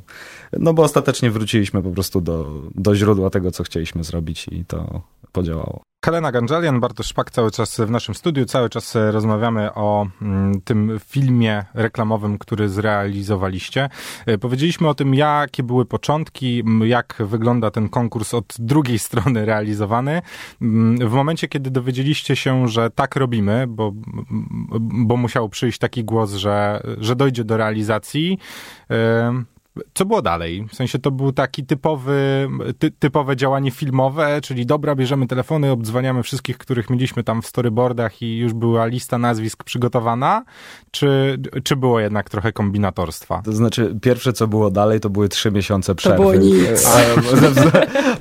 no 0.59 0.73
bo 0.73 0.83
ostatecznie 0.83 1.31
wróciliśmy 1.31 1.83
po 1.83 1.89
prostu 1.89 2.21
do, 2.21 2.61
do 2.75 2.95
źródła 2.95 3.29
tego, 3.29 3.51
co 3.51 3.63
chcieliśmy 3.63 4.03
zrobić 4.03 4.47
i 4.51 4.65
to 4.65 5.01
podziałało. 5.31 5.83
Helena 6.05 6.31
Ganżelian, 6.31 6.79
Bartosz 6.79 7.07
Szpak 7.07 7.31
cały 7.31 7.51
czas 7.51 7.79
w 7.79 7.89
naszym 7.89 8.15
studiu, 8.15 8.45
cały 8.45 8.69
czas 8.69 8.97
rozmawiamy 9.11 9.73
o 9.73 10.07
mm, 10.21 10.61
tym 10.61 10.99
filmie 11.05 11.65
reklamowym, 11.73 12.37
który 12.37 12.69
zrealizowaliście. 12.69 13.89
E, 14.25 14.37
powiedzieliśmy 14.37 14.89
o 14.89 14.93
tym, 14.93 15.15
jakie 15.15 15.63
były 15.63 15.85
początki, 15.85 16.63
jak 16.83 17.15
wygląda 17.19 17.71
ten 17.71 17.89
konkurs 17.89 18.33
od 18.33 18.55
drugiej 18.59 18.99
strony 19.09 19.45
realizowany. 19.45 20.21
W 21.01 21.11
momencie, 21.11 21.47
kiedy 21.47 21.71
dowiedzieliście 21.71 22.35
się, 22.35 22.67
że 22.67 22.89
tak 22.89 23.15
robimy, 23.15 23.65
bo, 23.67 23.91
bo 24.79 25.17
musiał 25.31 25.49
przyjść 25.49 25.79
taki 25.79 26.03
głos, 26.03 26.33
że, 26.33 26.83
że 26.97 27.15
dojdzie 27.15 27.43
do 27.43 27.57
realizacji, 27.57 28.37
co 29.93 30.05
było 30.05 30.21
dalej? 30.21 30.67
W 30.69 30.75
sensie 30.75 30.99
to 30.99 31.11
był 31.11 31.31
taki 31.31 31.65
typowy, 31.65 32.49
ty, 32.79 32.91
typowe 32.91 33.35
działanie 33.35 33.71
filmowe, 33.71 34.41
czyli 34.43 34.65
dobra, 34.65 34.95
bierzemy 34.95 35.27
telefony, 35.27 35.71
obdzwaniamy 35.71 36.23
wszystkich, 36.23 36.57
których 36.57 36.89
mieliśmy 36.89 37.23
tam 37.23 37.41
w 37.41 37.47
storyboardach 37.47 38.21
i 38.21 38.37
już 38.37 38.53
była 38.53 38.85
lista 38.85 39.17
nazwisk 39.17 39.63
przygotowana, 39.63 40.43
czy, 40.91 41.37
czy 41.63 41.75
było 41.75 41.99
jednak 41.99 42.29
trochę 42.29 42.53
kombinatorstwa? 42.53 43.41
To 43.41 43.53
znaczy, 43.53 43.95
pierwsze 44.01 44.33
co 44.33 44.47
było 44.47 44.71
dalej, 44.71 44.99
to 44.99 45.09
były 45.09 45.29
trzy 45.29 45.51
miesiące 45.51 45.95
przerwy. 45.95 46.17
To 46.17 46.23
było 46.23 46.35
nic. 46.35 46.89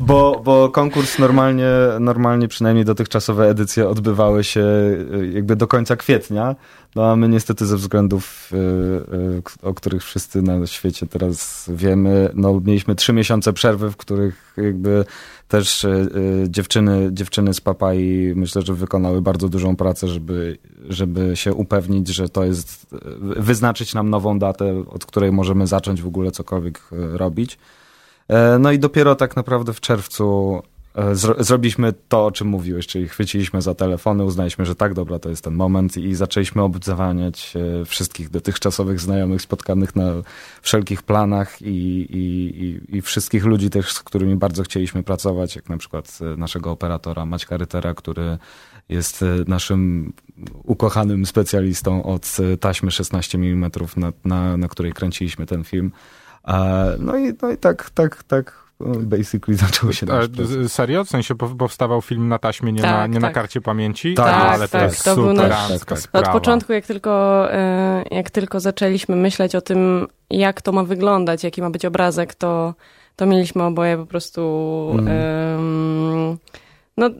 bo, 0.00 0.40
bo 0.44 0.68
konkurs 0.68 1.18
normalnie, 1.18 1.70
normalnie 2.00 2.48
przynajmniej 2.48 2.84
dotychczasowe 2.84 3.48
edycje 3.48 3.88
odbywały 3.88 4.44
się 4.44 4.60
e, 4.60 5.26
jakby 5.26 5.56
do 5.56 5.66
końca 5.66 5.96
kwietnia, 5.96 6.56
no 6.94 7.10
a 7.10 7.16
my 7.16 7.28
niestety 7.28 7.66
ze 7.66 7.76
względów, 7.76 8.50
e, 8.52 8.56
e, 8.56 9.68
o 9.68 9.74
których 9.74 10.04
wszyscy 10.04 10.42
na 10.42 10.66
świecie 10.66 11.06
teraz 11.06 11.70
wiemy, 11.74 12.30
no 12.34 12.60
mieliśmy 12.64 12.94
trzy 12.94 13.12
miesiące 13.12 13.52
przerwy, 13.52 13.90
w 13.90 13.96
których 13.96 14.54
jakby 14.56 15.04
też 15.48 15.84
e, 15.84 16.08
dziewczyny, 16.48 17.08
dziewczyny 17.12 17.54
z 17.54 17.60
Papai 17.60 18.32
myślę, 18.36 18.62
że 18.62 18.74
wykonały 18.74 19.22
bardzo 19.22 19.48
dużą 19.48 19.76
pracę, 19.76 20.08
żeby, 20.08 20.58
żeby 20.88 21.36
się 21.36 21.54
upewnić, 21.54 22.08
że 22.08 22.28
to 22.28 22.44
jest, 22.44 22.86
wyznaczyć 23.36 23.94
nam 23.94 24.10
nową 24.10 24.38
datę, 24.38 24.84
od 24.90 25.06
której 25.06 25.32
możemy 25.32 25.66
zacząć 25.66 26.02
w 26.02 26.06
ogóle 26.06 26.30
cokolwiek 26.30 26.80
robić. 27.12 27.58
No 28.60 28.72
i 28.72 28.78
dopiero 28.78 29.14
tak 29.14 29.36
naprawdę 29.36 29.72
w 29.72 29.80
czerwcu 29.80 30.62
E, 30.62 30.79
zro 31.12 31.44
zrobiliśmy 31.44 31.94
to, 32.08 32.26
o 32.26 32.32
czym 32.32 32.48
mówiłeś, 32.48 32.86
czyli 32.86 33.08
chwyciliśmy 33.08 33.62
za 33.62 33.74
telefony, 33.74 34.24
uznaliśmy, 34.24 34.66
że 34.66 34.74
tak, 34.74 34.94
dobra, 34.94 35.18
to 35.18 35.28
jest 35.28 35.44
ten 35.44 35.54
moment 35.54 35.96
i 35.96 36.14
zaczęliśmy 36.14 36.62
obdzwaniać 36.62 37.54
e, 37.80 37.84
wszystkich 37.84 38.30
dotychczasowych 38.30 39.00
znajomych 39.00 39.42
spotkanych 39.42 39.96
na 39.96 40.12
wszelkich 40.62 41.02
planach 41.02 41.62
i, 41.62 41.66
i, 41.66 42.64
i, 42.64 42.96
i, 42.96 43.02
wszystkich 43.02 43.44
ludzi 43.44 43.70
też, 43.70 43.92
z 43.92 44.02
którymi 44.02 44.36
bardzo 44.36 44.62
chcieliśmy 44.62 45.02
pracować, 45.02 45.56
jak 45.56 45.68
na 45.68 45.76
przykład 45.76 46.18
e, 46.20 46.36
naszego 46.36 46.70
operatora 46.70 47.26
Maćka 47.26 47.56
Rytera, 47.56 47.94
który 47.94 48.38
jest 48.88 49.24
naszym 49.46 50.12
ukochanym 50.64 51.26
specjalistą 51.26 52.02
od 52.02 52.36
taśmy 52.60 52.90
16 52.90 53.38
mm, 53.38 53.70
na, 53.96 54.12
na, 54.24 54.56
na 54.56 54.68
której 54.68 54.92
kręciliśmy 54.92 55.46
ten 55.46 55.64
film. 55.64 55.92
No 56.98 57.16
i, 57.16 57.34
no 57.42 57.50
i 57.50 57.56
tak, 57.56 57.90
tak, 57.90 58.22
tak 58.22 58.69
basically 58.80 59.56
zaczął 59.56 59.92
się 59.92 60.06
nasz 60.06 60.26
Serio? 60.68 61.04
W 61.04 61.08
sensie 61.08 61.34
powstawał 61.34 62.02
film 62.02 62.28
na 62.28 62.38
taśmie, 62.38 62.72
nie, 62.72 62.82
tak, 62.82 62.90
na, 62.90 63.06
nie 63.06 63.12
tak. 63.12 63.22
na 63.22 63.30
karcie 63.30 63.60
pamięci? 63.60 64.14
Tak, 64.14 64.38
no, 64.38 64.50
ale 64.50 64.68
tak, 64.68 64.80
to 64.80 64.86
jest 64.86 65.04
to 65.04 65.14
super 65.14 65.34
nasz, 65.34 65.68
tak, 65.68 65.84
tak. 65.84 66.26
Od 66.26 66.28
początku, 66.28 66.72
jak 66.72 66.86
tylko, 66.86 67.46
e, 67.52 68.04
jak 68.10 68.30
tylko 68.30 68.60
zaczęliśmy 68.60 69.16
myśleć 69.16 69.54
o 69.54 69.60
tym, 69.60 70.06
jak 70.30 70.62
to 70.62 70.72
ma 70.72 70.84
wyglądać, 70.84 71.44
jaki 71.44 71.62
ma 71.62 71.70
być 71.70 71.84
obrazek, 71.84 72.34
to, 72.34 72.74
to 73.16 73.26
mieliśmy 73.26 73.62
oboje 73.62 73.96
po 73.96 74.06
prostu... 74.06 74.90
Mm. 74.98 75.08
Um, 75.56 76.38
no, 77.00 77.10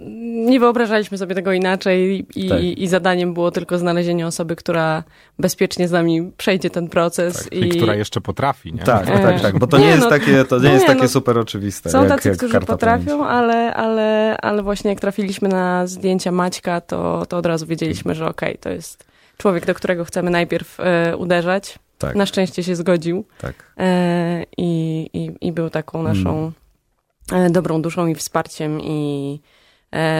nie 0.46 0.60
wyobrażaliśmy 0.60 1.18
sobie 1.18 1.34
tego 1.34 1.52
inaczej 1.52 2.26
i, 2.34 2.48
tak. 2.48 2.62
i, 2.62 2.88
zadaniem 2.88 3.34
było 3.34 3.50
tylko 3.50 3.78
znalezienie 3.78 4.26
osoby, 4.26 4.56
która 4.56 5.04
bezpiecznie 5.38 5.88
z 5.88 5.92
nami 5.92 6.32
przejdzie 6.36 6.70
ten 6.70 6.88
proces. 6.88 7.44
Tak, 7.44 7.52
i... 7.52 7.64
i 7.64 7.68
która 7.68 7.94
jeszcze 7.94 8.20
potrafi, 8.20 8.72
nie? 8.72 8.82
Tak, 8.82 9.08
e... 9.08 9.18
tak, 9.18 9.40
tak, 9.40 9.58
bo 9.58 9.66
to 9.66 9.78
nie, 9.78 9.84
nie 9.84 9.90
jest, 9.90 10.02
no, 10.02 10.10
takie, 10.10 10.44
to 10.44 10.58
nie 10.58 10.68
nie, 10.68 10.74
jest 10.74 10.86
takie 10.86 11.02
no, 11.02 11.08
super 11.08 11.38
oczywiste. 11.38 11.90
Są 11.90 12.00
jak, 12.00 12.08
tacy, 12.08 12.28
jak 12.28 12.38
którzy 12.38 12.60
potrafią, 12.60 13.26
ale, 13.26 13.74
ale, 13.74 14.36
ale 14.42 14.62
właśnie 14.62 14.90
jak 14.90 15.00
trafiliśmy 15.00 15.48
na 15.48 15.86
zdjęcia 15.86 16.32
Maćka, 16.32 16.80
to, 16.80 17.26
to 17.26 17.36
od 17.36 17.46
razu 17.46 17.66
wiedzieliśmy, 17.66 18.14
że 18.14 18.26
okej, 18.26 18.50
okay, 18.50 18.58
to 18.62 18.70
jest 18.70 19.04
człowiek, 19.36 19.66
do 19.66 19.74
którego 19.74 20.04
chcemy 20.04 20.30
najpierw 20.30 20.80
e, 20.80 21.16
uderzać. 21.16 21.78
Tak. 21.98 22.14
Na 22.14 22.26
szczęście 22.26 22.62
się 22.62 22.76
zgodził. 22.76 23.24
Tak. 23.38 23.54
E, 23.78 24.44
i, 24.56 25.00
i, 25.12 25.46
I 25.46 25.52
był 25.52 25.70
taką 25.70 26.02
naszą 26.02 26.52
mm. 27.32 27.52
dobrą 27.52 27.82
duszą 27.82 28.06
i 28.06 28.14
wsparciem 28.14 28.80
i 28.80 29.40
E, 29.40 29.69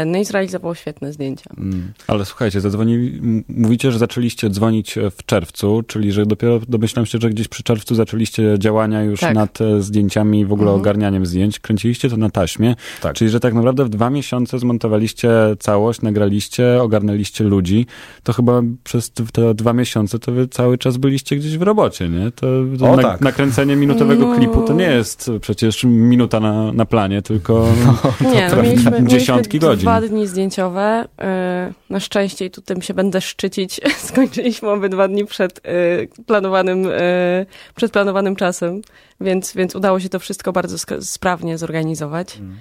no 0.06 0.18
i 0.18 0.24
zrealizował 0.24 0.74
świetne 0.74 1.12
zdjęcia. 1.12 1.50
Mm. 1.58 1.92
Ale 2.06 2.24
słuchajcie, 2.24 2.60
zadzwonili, 2.60 3.20
mówicie, 3.48 3.92
że 3.92 3.98
zaczęliście 3.98 4.50
dzwonić 4.50 4.98
w 5.18 5.24
czerwcu, 5.26 5.82
czyli 5.86 6.12
że 6.12 6.26
dopiero 6.26 6.60
domyślam 6.68 7.06
się, 7.06 7.18
że 7.22 7.30
gdzieś 7.30 7.48
przy 7.48 7.62
czerwcu 7.62 7.94
zaczęliście 7.94 8.54
działania 8.58 9.02
już 9.02 9.20
tak. 9.20 9.34
nad 9.34 9.60
e, 9.60 9.82
zdjęciami, 9.82 10.46
w 10.46 10.52
ogóle 10.52 10.70
mhm. 10.70 10.80
ogarnianiem 10.80 11.26
zdjęć. 11.26 11.60
Kręciliście 11.60 12.10
to 12.10 12.16
na 12.16 12.30
taśmie, 12.30 12.76
tak. 13.00 13.14
czyli 13.14 13.30
że 13.30 13.40
tak 13.40 13.54
naprawdę 13.54 13.84
w 13.84 13.88
dwa 13.88 14.10
miesiące 14.10 14.58
zmontowaliście 14.58 15.30
całość, 15.58 16.02
nagraliście, 16.02 16.82
ogarnęliście 16.82 17.44
ludzi. 17.44 17.86
To 18.22 18.32
chyba 18.32 18.62
przez 18.84 19.10
te 19.10 19.54
dwa 19.54 19.72
miesiące 19.72 20.18
to 20.18 20.32
wy 20.32 20.48
cały 20.48 20.78
czas 20.78 20.96
byliście 20.96 21.36
gdzieś 21.36 21.58
w 21.58 21.62
robocie, 21.62 22.08
nie? 22.08 22.30
To, 22.30 22.46
to 22.78 22.90
o, 22.90 22.96
na, 22.96 23.02
tak. 23.02 23.20
nakręcenie 23.20 23.76
minutowego 23.76 24.26
no. 24.26 24.36
klipu 24.36 24.62
to 24.62 24.72
nie 24.72 24.90
jest 24.90 25.30
przecież 25.40 25.84
minuta 25.84 26.40
na, 26.40 26.72
na 26.72 26.84
planie, 26.84 27.22
tylko 27.22 27.66
no, 27.86 28.30
nie, 28.32 28.48
no, 28.56 28.62
mieliśmy, 28.62 29.06
dziesiątki 29.06 29.59
godzin. 29.60 29.82
Dwa 29.82 30.00
dni 30.00 30.26
zdjęciowe. 30.26 31.04
Y, 31.04 31.72
na 31.90 32.00
szczęście, 32.00 32.44
i 32.44 32.50
tu 32.50 32.62
tym 32.62 32.82
się 32.82 32.94
będę 32.94 33.20
szczycić, 33.20 33.80
skończyliśmy 34.08 34.70
obydwa 34.70 35.08
dni 35.08 35.26
przed 35.26 35.58
y, 35.58 36.08
planowanym, 36.26 36.86
y, 36.86 37.46
przed 37.74 37.92
planowanym 37.92 38.36
czasem, 38.36 38.82
więc, 39.20 39.54
więc 39.54 39.74
udało 39.74 40.00
się 40.00 40.08
to 40.08 40.18
wszystko 40.18 40.52
bardzo 40.52 40.76
sprawnie 41.00 41.58
zorganizować. 41.58 42.38
Mm. 42.38 42.56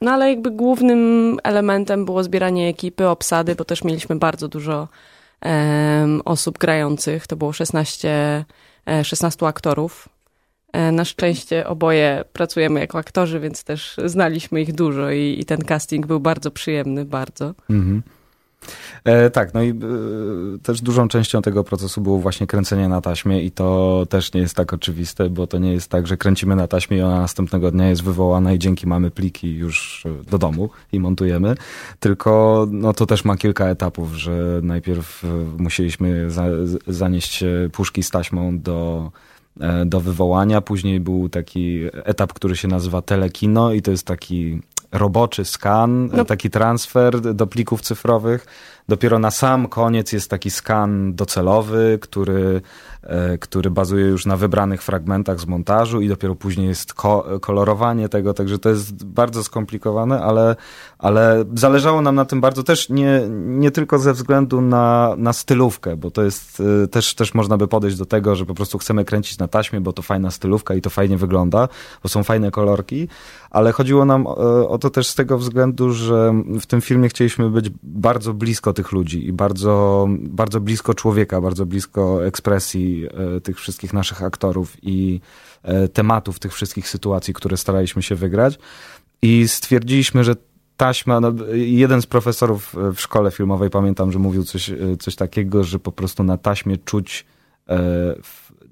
No 0.00 0.10
ale 0.10 0.30
jakby 0.30 0.50
głównym 0.50 1.36
elementem 1.42 2.04
było 2.04 2.22
zbieranie 2.22 2.68
ekipy, 2.68 3.08
obsady, 3.08 3.54
bo 3.54 3.64
też 3.64 3.84
mieliśmy 3.84 4.16
bardzo 4.16 4.48
dużo 4.48 4.88
osób 6.24 6.58
grających. 6.58 7.26
To 7.26 7.36
było 7.36 7.52
16, 7.52 8.44
16 9.02 9.46
aktorów. 9.46 10.08
E, 10.72 10.92
na 10.92 11.04
szczęście 11.04 11.66
oboje 11.66 12.24
pracujemy 12.32 12.80
jako 12.80 12.98
aktorzy, 12.98 13.40
więc 13.40 13.64
też 13.64 13.96
znaliśmy 14.04 14.60
ich 14.60 14.74
dużo 14.74 15.10
i, 15.10 15.36
i 15.40 15.44
ten 15.44 15.58
casting 15.58 16.06
był 16.06 16.20
bardzo 16.20 16.50
przyjemny, 16.50 17.04
bardzo. 17.04 17.54
Mhm. 17.70 18.02
E, 19.04 19.30
tak, 19.30 19.54
no 19.54 19.62
i 19.62 19.70
e, 19.70 19.74
też 20.62 20.80
dużą 20.80 21.08
częścią 21.08 21.42
tego 21.42 21.64
procesu 21.64 22.00
było 22.00 22.18
właśnie 22.18 22.46
kręcenie 22.46 22.88
na 22.88 23.00
taśmie 23.00 23.42
i 23.42 23.50
to 23.50 24.06
też 24.10 24.32
nie 24.32 24.40
jest 24.40 24.54
tak 24.54 24.72
oczywiste, 24.72 25.30
bo 25.30 25.46
to 25.46 25.58
nie 25.58 25.72
jest 25.72 25.90
tak, 25.90 26.06
że 26.06 26.16
kręcimy 26.16 26.56
na 26.56 26.66
taśmie 26.66 26.98
i 26.98 27.02
ona 27.02 27.20
następnego 27.20 27.70
dnia 27.70 27.88
jest 27.88 28.02
wywołana 28.02 28.52
i 28.52 28.58
dzięki 28.58 28.86
mamy 28.86 29.10
pliki 29.10 29.54
już 29.54 30.04
do 30.30 30.38
domu 30.38 30.70
i 30.92 31.00
montujemy, 31.00 31.54
tylko 32.00 32.66
no 32.70 32.92
to 32.92 33.06
też 33.06 33.24
ma 33.24 33.36
kilka 33.36 33.66
etapów, 33.66 34.14
że 34.14 34.60
najpierw 34.62 35.22
musieliśmy 35.58 36.30
za, 36.30 36.44
zanieść 36.86 37.44
puszki 37.72 38.02
z 38.02 38.10
taśmą 38.10 38.58
do 38.58 39.10
E, 39.12 39.37
do 39.86 40.00
wywołania. 40.00 40.60
Później 40.60 41.00
był 41.00 41.28
taki 41.28 41.80
etap, 42.04 42.32
który 42.32 42.56
się 42.56 42.68
nazywa 42.68 43.02
telekino 43.02 43.72
i 43.72 43.82
to 43.82 43.90
jest 43.90 44.06
taki 44.06 44.60
roboczy 44.92 45.44
skan, 45.44 46.10
no. 46.12 46.24
taki 46.24 46.50
transfer 46.50 47.34
do 47.34 47.46
plików 47.46 47.80
cyfrowych. 47.80 48.46
Dopiero 48.88 49.18
na 49.18 49.30
sam 49.30 49.68
koniec 49.68 50.12
jest 50.12 50.30
taki 50.30 50.50
skan 50.50 51.14
docelowy, 51.14 51.98
który, 52.00 52.60
e, 53.02 53.38
który 53.38 53.70
bazuje 53.70 54.06
już 54.06 54.26
na 54.26 54.36
wybranych 54.36 54.82
fragmentach 54.82 55.40
z 55.40 55.46
montażu 55.46 56.00
i 56.00 56.08
dopiero 56.08 56.34
później 56.34 56.68
jest 56.68 56.94
ko 56.94 57.38
kolorowanie 57.40 58.08
tego, 58.08 58.34
także 58.34 58.58
to 58.58 58.68
jest 58.68 59.04
bardzo 59.04 59.44
skomplikowane, 59.44 60.22
ale, 60.22 60.56
ale 60.98 61.44
zależało 61.54 62.02
nam 62.02 62.14
na 62.14 62.24
tym 62.24 62.40
bardzo 62.40 62.62
też 62.62 62.88
nie, 62.88 63.22
nie 63.30 63.70
tylko 63.70 63.98
ze 63.98 64.12
względu 64.12 64.60
na, 64.60 65.14
na 65.18 65.32
stylówkę, 65.32 65.96
bo 65.96 66.10
to 66.10 66.22
jest 66.22 66.62
e, 66.84 66.88
też, 66.88 67.14
też 67.14 67.34
można 67.34 67.56
by 67.56 67.68
podejść 67.68 67.96
do 67.96 68.06
tego, 68.06 68.36
że 68.36 68.46
po 68.46 68.54
prostu 68.54 68.78
chcemy 68.78 69.04
kręcić 69.04 69.38
na 69.38 69.48
taśmie, 69.48 69.80
bo 69.80 69.92
to 69.92 70.02
fajna 70.02 70.30
stylówka 70.30 70.74
i 70.74 70.80
to 70.80 70.90
fajnie 70.90 71.16
wygląda, 71.16 71.68
bo 72.02 72.08
są 72.08 72.22
fajne 72.22 72.50
kolorki, 72.50 73.08
ale 73.50 73.72
chodziło 73.72 74.04
nam 74.04 74.26
e, 74.26 74.30
o 74.68 74.78
to 74.78 74.90
też 74.90 75.06
z 75.08 75.14
tego 75.14 75.38
względu, 75.38 75.92
że 75.92 76.42
w 76.60 76.66
tym 76.66 76.80
filmie 76.80 77.08
chcieliśmy 77.08 77.50
być 77.50 77.70
bardzo 77.82 78.34
blisko 78.34 78.72
tych 78.78 78.92
ludzi 78.92 79.26
i 79.26 79.32
bardzo, 79.32 80.06
bardzo 80.10 80.60
blisko 80.60 80.94
człowieka, 80.94 81.40
bardzo 81.40 81.66
blisko 81.66 82.26
ekspresji 82.26 83.06
e, 83.36 83.40
tych 83.40 83.56
wszystkich 83.58 83.92
naszych 83.92 84.22
aktorów 84.22 84.76
i 84.82 85.20
e, 85.62 85.88
tematów 85.88 86.38
tych 86.38 86.52
wszystkich 86.54 86.88
sytuacji, 86.88 87.34
które 87.34 87.56
staraliśmy 87.56 88.02
się 88.02 88.14
wygrać. 88.14 88.58
I 89.22 89.48
stwierdziliśmy, 89.48 90.24
że 90.24 90.34
taśma, 90.76 91.20
no, 91.20 91.32
jeden 91.52 92.02
z 92.02 92.06
profesorów 92.06 92.74
w 92.94 93.00
szkole 93.00 93.30
filmowej, 93.30 93.70
pamiętam, 93.70 94.12
że 94.12 94.18
mówił 94.18 94.44
coś, 94.44 94.70
coś 94.98 95.16
takiego, 95.16 95.64
że 95.64 95.78
po 95.78 95.92
prostu 95.92 96.24
na 96.24 96.36
taśmie 96.38 96.76
czuć 96.76 97.26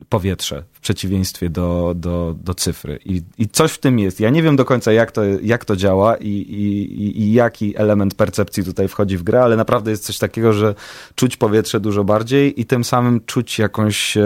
powietrze 0.09 0.63
w 0.73 0.81
przeciwieństwie 0.81 1.51
do, 1.51 1.93
do, 1.97 2.35
do 2.45 2.55
cyfry. 2.55 2.99
I, 3.05 3.23
I 3.39 3.49
coś 3.49 3.73
w 3.73 3.79
tym 3.79 3.99
jest. 3.99 4.21
Ja 4.21 4.31
nie 4.31 4.43
wiem 4.43 4.57
do 4.57 4.65
końca, 4.65 4.93
jak 4.93 5.13
to, 5.13 5.23
jak 5.43 5.65
to 5.65 5.77
działa 5.77 6.17
i, 6.17 6.29
i, 6.29 7.21
i 7.21 7.33
jaki 7.33 7.77
element 7.77 8.15
percepcji 8.15 8.65
tutaj 8.65 8.89
wchodzi 8.89 9.17
w 9.17 9.23
grę, 9.23 9.43
ale 9.43 9.57
naprawdę 9.57 9.91
jest 9.91 10.05
coś 10.05 10.19
takiego, 10.19 10.53
że 10.53 10.75
czuć 11.15 11.37
powietrze 11.37 11.81
dużo 11.81 12.05
bardziej 12.05 12.61
i 12.61 12.65
tym 12.65 12.85
samym 12.85 13.21
czuć 13.27 13.59
jakąś 13.59 14.19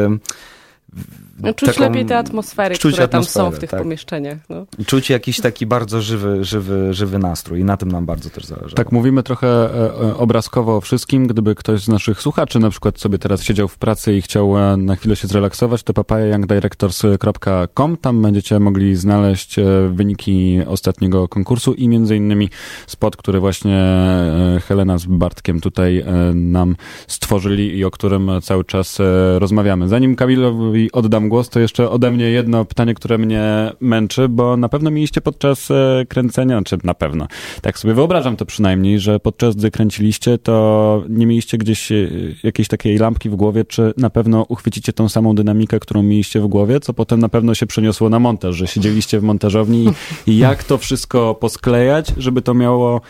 no, 1.43 1.55
czuć 1.55 1.69
taką, 1.69 1.81
lepiej 1.81 2.07
te 2.07 2.19
atmosfery, 2.19 2.79
czuć 2.79 2.93
które 2.93 3.09
tam 3.09 3.25
są 3.25 3.51
w 3.51 3.59
tych 3.59 3.71
tak. 3.71 3.81
pomieszczeniach. 3.81 4.39
No. 4.49 4.67
Czuć 4.87 5.11
jakiś 5.11 5.41
taki 5.41 5.67
bardzo 5.67 6.03
żywy, 6.03 6.45
żywy, 6.45 6.95
żywy 6.95 7.19
nastrój 7.19 7.61
i 7.61 7.65
na 7.65 7.77
tym 7.77 7.93
nam 7.93 8.07
bardzo 8.07 8.31
też 8.31 8.45
zależy. 8.45 8.75
Tak, 8.75 8.93
mówimy 8.93 9.23
trochę 9.23 9.49
e, 9.49 9.75
e, 9.75 10.17
obrazkowo 10.17 10.77
o 10.77 10.81
wszystkim. 10.81 11.27
Gdyby 11.27 11.55
ktoś 11.55 11.85
z 11.85 11.89
naszych 11.89 12.23
słuchaczy 12.23 12.59
na 12.59 12.71
przykład 12.71 13.01
sobie 13.01 13.19
teraz 13.19 13.43
siedział 13.43 13.69
w 13.69 13.79
pracy 13.79 14.15
i 14.15 14.23
chciał 14.23 14.59
e, 14.59 14.77
na 14.77 14.97
chwilę 14.97 15.17
się 15.17 15.29
zrelaksować, 15.29 15.83
to 15.83 15.93
papayayoungdirectors.com. 15.93 17.97
Tam 17.97 18.23
będziecie 18.23 18.61
mogli 18.61 18.97
znaleźć 18.97 19.57
wyniki 19.91 20.61
ostatniego 20.67 21.29
konkursu 21.29 21.75
i 21.75 21.89
między 21.89 22.17
innymi 22.17 22.51
spot, 22.87 23.17
który 23.17 23.41
właśnie 23.41 23.85
Helena 24.69 24.99
z 24.99 25.07
Bartkiem 25.07 25.61
tutaj 25.61 26.05
nam 26.35 26.77
stworzyli 27.07 27.79
i 27.79 27.85
o 27.85 27.91
którym 27.91 28.31
cały 28.43 28.65
czas 28.65 28.99
rozmawiamy. 29.39 29.89
Zanim 29.89 30.17
Kamilowi 30.17 30.80
Oddam 30.93 31.29
głos, 31.29 31.49
to 31.49 31.61
jeszcze 31.61 31.91
ode 31.91 32.11
mnie 32.11 32.25
jedno 32.25 32.65
pytanie, 32.65 32.95
które 32.95 33.19
mnie 33.19 33.73
męczy, 33.81 34.29
bo 34.29 34.57
na 34.57 34.69
pewno 34.69 34.91
mieliście 34.91 35.21
podczas 35.21 35.71
e, 35.71 36.05
kręcenia, 36.09 36.63
czy 36.63 36.79
na 36.85 36.95
pewno, 36.95 37.27
tak 37.63 37.79
sobie 37.79 37.95
wyobrażam 37.95 38.37
to 38.37 38.47
przynajmniej, 38.47 39.01
że 39.01 39.21
podczas 39.21 39.57
gdy 39.57 39.71
kręciliście, 39.71 40.39
to 40.39 41.05
nie 41.09 41.27
mieliście 41.27 41.59
gdzieś 41.59 41.93
e, 41.93 42.09
jakiejś 42.43 42.69
takiej 42.69 42.99
lampki 42.99 43.31
w 43.31 43.37
głowie, 43.37 43.65
czy 43.65 43.95
na 43.97 44.11
pewno 44.11 44.43
uchwycicie 44.49 44.93
tą 44.93 45.09
samą 45.09 45.35
dynamikę, 45.35 45.81
którą 45.81 46.03
mieliście 46.03 46.41
w 46.41 46.47
głowie, 46.47 46.81
co 46.81 46.95
potem 46.95 47.21
na 47.21 47.29
pewno 47.29 47.55
się 47.55 47.67
przeniosło 47.67 48.09
na 48.09 48.19
montaż, 48.19 48.57
że 48.57 48.67
siedzieliście 48.67 49.21
w 49.21 49.23
montażowni 49.23 49.89
i 50.27 50.39
jak 50.39 50.65
to 50.65 50.79
wszystko 50.79 51.35
posklejać, 51.35 52.13
żeby 52.17 52.43
to 52.43 52.55
miało 52.55 53.01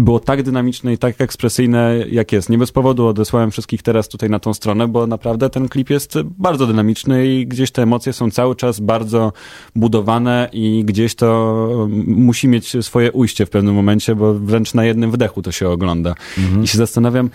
było 0.00 0.20
tak 0.20 0.42
dynamiczne 0.42 0.92
i 0.92 0.98
tak 0.98 1.20
ekspresyjne, 1.20 1.96
jak 2.10 2.32
jest. 2.32 2.48
Nie 2.48 2.58
bez 2.58 2.72
powodu 2.72 3.06
odesłałem 3.06 3.50
wszystkich 3.50 3.82
teraz 3.82 4.08
tutaj 4.08 4.30
na 4.30 4.38
tą 4.38 4.54
stronę, 4.54 4.88
bo 4.88 5.06
naprawdę 5.06 5.50
ten 5.50 5.68
klip 5.68 5.90
jest 5.90 6.18
bardzo 6.22 6.66
dynamiczny 6.66 7.26
i 7.26 7.46
gdzieś 7.46 7.70
te 7.70 7.82
emocje 7.82 8.12
są 8.12 8.30
cały 8.30 8.56
czas 8.56 8.80
bardzo 8.80 9.32
budowane 9.76 10.48
i 10.52 10.84
gdzieś 10.84 11.14
to 11.14 11.88
musi 12.06 12.48
mieć 12.48 12.76
swoje 12.80 13.12
ujście 13.12 13.46
w 13.46 13.50
pewnym 13.50 13.74
momencie, 13.74 14.14
bo 14.14 14.34
wręcz 14.34 14.74
na 14.74 14.84
jednym 14.84 15.10
wdechu 15.10 15.42
to 15.42 15.52
się 15.52 15.68
ogląda. 15.68 16.14
Mhm. 16.38 16.64
I 16.64 16.68
się 16.68 16.78
zastanawiam, 16.78 17.30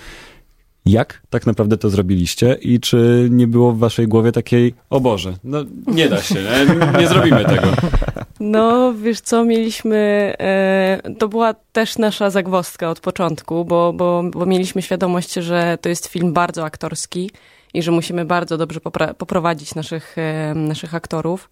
jak 0.85 1.21
tak 1.29 1.45
naprawdę 1.45 1.77
to 1.77 1.89
zrobiliście 1.89 2.57
i 2.61 2.79
czy 2.79 3.27
nie 3.31 3.47
było 3.47 3.71
w 3.71 3.79
waszej 3.79 4.07
głowie 4.07 4.31
takiej, 4.31 4.73
o 4.89 4.99
Boże, 4.99 5.33
no 5.43 5.63
nie 5.87 6.09
da 6.09 6.21
się, 6.21 6.35
nie, 6.35 6.99
nie 6.99 7.07
zrobimy 7.07 7.45
tego. 7.45 7.67
No, 8.39 8.93
wiesz 8.93 9.21
co, 9.21 9.45
mieliśmy, 9.45 9.95
e, 10.39 10.99
to 11.19 11.27
była 11.27 11.53
też 11.53 11.97
nasza 11.97 12.29
zagwozdka 12.29 12.89
od 12.89 12.99
początku, 12.99 13.65
bo, 13.65 13.93
bo, 13.93 14.23
bo 14.31 14.45
mieliśmy 14.45 14.81
świadomość, 14.81 15.33
że 15.33 15.77
to 15.81 15.89
jest 15.89 16.07
film 16.07 16.33
bardzo 16.33 16.65
aktorski 16.65 17.31
i 17.73 17.81
że 17.81 17.91
musimy 17.91 18.25
bardzo 18.25 18.57
dobrze 18.57 18.79
poprowadzić 19.17 19.75
naszych, 19.75 20.17
e, 20.17 20.53
naszych 20.55 20.95
aktorów. 20.95 21.49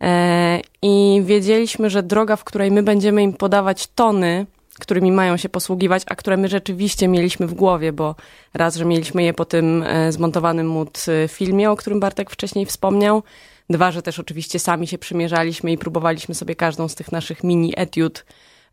E, 0.00 0.60
I 0.82 1.22
wiedzieliśmy, 1.24 1.90
że 1.90 2.02
droga, 2.02 2.36
w 2.36 2.44
której 2.44 2.70
my 2.70 2.82
będziemy 2.82 3.22
im 3.22 3.32
podawać 3.32 3.86
tony, 3.86 4.46
którymi 4.78 5.12
mają 5.12 5.36
się 5.36 5.48
posługiwać, 5.48 6.02
a 6.06 6.14
które 6.14 6.36
my 6.36 6.48
rzeczywiście 6.48 7.08
mieliśmy 7.08 7.46
w 7.46 7.54
głowie, 7.54 7.92
bo 7.92 8.14
raz, 8.54 8.76
że 8.76 8.84
mieliśmy 8.84 9.22
je 9.22 9.34
po 9.34 9.44
tym 9.44 9.84
zmontowanym 10.10 10.72
e, 11.08 11.28
filmie, 11.28 11.70
o 11.70 11.76
którym 11.76 12.00
Bartek 12.00 12.30
wcześniej 12.30 12.66
wspomniał, 12.66 13.22
dwa, 13.70 13.92
że 13.92 14.02
też 14.02 14.18
oczywiście 14.18 14.58
sami 14.58 14.86
się 14.86 14.98
przymierzaliśmy 14.98 15.72
i 15.72 15.78
próbowaliśmy 15.78 16.34
sobie 16.34 16.54
każdą 16.54 16.88
z 16.88 16.94
tych 16.94 17.12
naszych 17.12 17.44
mini 17.44 17.72
etiud 17.76 18.24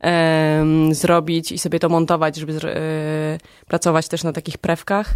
um, 0.04 0.96
zrobić 0.96 1.52
i 1.52 1.58
sobie 1.58 1.80
to 1.80 1.90
montować, 1.90 2.36
żeby 2.36 2.54
y, 2.54 3.66
pracować 3.68 4.08
też 4.08 4.24
na 4.24 4.34
takich 4.34 4.58
prewkach. 4.58 5.16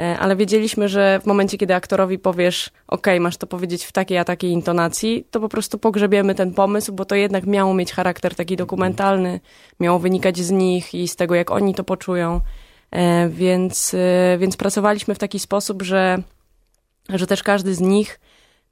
E, 0.00 0.18
ale 0.18 0.36
wiedzieliśmy, 0.36 0.88
że 0.88 1.20
w 1.22 1.26
momencie, 1.26 1.58
kiedy 1.58 1.74
aktorowi 1.74 2.18
powiesz, 2.18 2.70
ok, 2.88 3.06
masz 3.20 3.36
to 3.36 3.46
powiedzieć 3.46 3.84
w 3.84 3.92
takiej 3.92 4.18
a 4.18 4.24
takiej 4.24 4.50
intonacji, 4.50 5.26
to 5.30 5.40
po 5.40 5.48
prostu 5.48 5.78
pogrzebiemy 5.78 6.34
ten 6.34 6.54
pomysł, 6.54 6.92
bo 6.92 7.04
to 7.04 7.14
jednak 7.14 7.46
miało 7.46 7.74
mieć 7.74 7.92
charakter 7.92 8.34
taki 8.34 8.56
dokumentalny, 8.56 9.40
miało 9.80 9.98
wynikać 9.98 10.38
z 10.38 10.50
nich 10.50 10.94
i 10.94 11.08
z 11.08 11.16
tego, 11.16 11.34
jak 11.34 11.50
oni 11.50 11.74
to 11.74 11.84
poczują. 11.84 12.40
E, 12.90 13.28
więc, 13.28 13.94
e, 13.94 14.38
więc 14.38 14.56
pracowaliśmy 14.56 15.14
w 15.14 15.18
taki 15.18 15.38
sposób, 15.38 15.82
że, 15.82 16.22
że 17.08 17.26
też 17.26 17.42
każdy 17.42 17.74
z 17.74 17.80
nich 17.80 18.20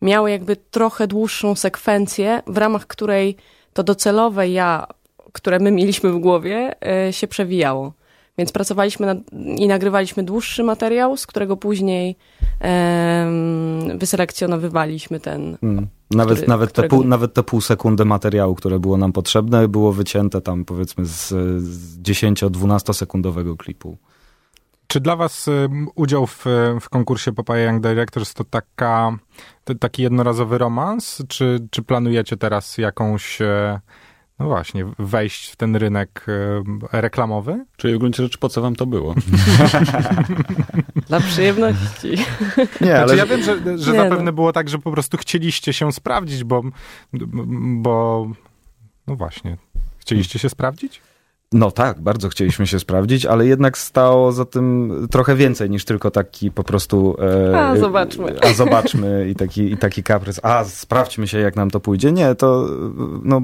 miał 0.03 0.29
jakby 0.29 0.57
trochę 0.57 1.07
dłuższą 1.07 1.55
sekwencję, 1.55 2.43
w 2.47 2.57
ramach 2.57 2.87
której 2.87 3.37
to 3.73 3.83
docelowe 3.83 4.49
ja, 4.49 4.87
które 5.33 5.59
my 5.59 5.71
mieliśmy 5.71 6.13
w 6.13 6.19
głowie, 6.19 6.75
się 7.11 7.27
przewijało. 7.27 7.93
Więc 8.39 8.53
pracowaliśmy 8.53 9.07
nad, 9.07 9.19
i 9.57 9.69
nagrywaliśmy 9.69 10.23
dłuższy 10.23 10.65
materiał, 10.65 11.17
z 11.17 11.27
którego 11.27 11.57
później 11.57 12.17
um, 12.61 13.99
wyselekcjonowywaliśmy 13.99 15.21
ten. 15.21 15.59
Hmm. 15.61 15.87
Nawet, 16.11 16.35
który, 16.35 16.49
nawet, 16.49 16.73
którego... 16.73 16.97
te 16.97 17.01
pół, 17.01 17.09
nawet 17.09 17.35
te 17.35 17.43
pół 17.43 17.61
sekundy 17.61 18.05
materiału, 18.05 18.55
które 18.55 18.79
było 18.79 18.97
nam 18.97 19.13
potrzebne, 19.13 19.69
było 19.69 19.93
wycięte 19.93 20.41
tam 20.41 20.65
powiedzmy 20.65 21.05
z, 21.07 21.29
z 21.63 22.03
10-12 22.03 22.95
sekundowego 22.95 23.57
klipu. 23.57 23.97
Czy 24.91 25.01
dla 25.01 25.17
was 25.17 25.51
udział 25.95 26.27
w, 26.27 26.45
w 26.81 26.89
konkursie 26.89 27.33
Papaya 27.33 27.65
Young 27.65 27.83
Directors 27.83 28.35
to 28.35 28.45
taka, 28.45 29.19
to 29.65 29.75
taki 29.75 30.03
jednorazowy 30.03 30.59
romans, 30.59 31.23
czy, 31.29 31.69
czy 31.71 31.83
planujecie 31.83 32.37
teraz 32.37 32.79
jakąś 32.79 33.43
e, 33.43 33.81
no 34.39 34.47
właśnie, 34.47 34.85
wejść 34.99 35.51
w 35.51 35.57
ten 35.57 35.77
rynek 35.77 36.27
reklamowy? 36.93 37.65
Czyli 37.77 37.95
w 37.95 37.99
gruncie 37.99 38.23
rzeczy 38.23 38.39
po 38.39 38.49
co 38.49 38.63
wam 38.63 38.77
to 38.77 38.87
było? 38.87 39.15
Dla 41.09 41.21
przyjemności. 41.21 42.11
Nie, 42.11 42.67
znaczy, 42.77 43.03
ale... 43.03 43.17
ja 43.17 43.27
wiem, 43.27 43.43
że, 43.43 43.79
że 43.79 43.93
Nie, 43.93 43.99
zapewne 43.99 44.25
no. 44.25 44.33
było 44.33 44.53
tak, 44.53 44.69
że 44.69 44.79
po 44.79 44.93
prostu 44.93 45.17
chcieliście 45.17 45.73
się 45.73 45.93
sprawdzić, 45.93 46.45
bo, 46.45 46.63
bo 47.83 48.27
no 49.07 49.17
właśnie, 49.17 49.57
chcieliście 49.99 50.39
się 50.39 50.49
sprawdzić? 50.49 51.01
No 51.53 51.71
tak, 51.71 52.01
bardzo 52.01 52.29
chcieliśmy 52.29 52.67
się 52.67 52.81
sprawdzić, 52.81 53.27
ale 53.27 53.47
jednak 53.47 53.79
stało 53.79 54.33
za 54.33 54.45
tym 54.45 54.93
trochę 55.11 55.37
więcej 55.37 55.71
niż 55.71 55.85
tylko 55.85 56.11
taki 56.11 56.51
po 56.51 56.65
prostu. 56.65 57.17
E, 57.53 57.59
a 57.59 57.77
zobaczmy. 57.77 58.37
A 58.43 58.53
zobaczmy 58.53 59.29
i 59.31 59.35
taki, 59.35 59.73
i 59.73 59.77
taki 59.77 60.03
kaprys. 60.03 60.41
A 60.43 60.65
sprawdźmy 60.65 61.29
się, 61.29 61.39
jak 61.39 61.57
nam 61.57 61.71
to 61.71 61.81
pójdzie. 61.81 62.13
Nie, 62.13 62.35
to 62.35 62.69
no 63.23 63.43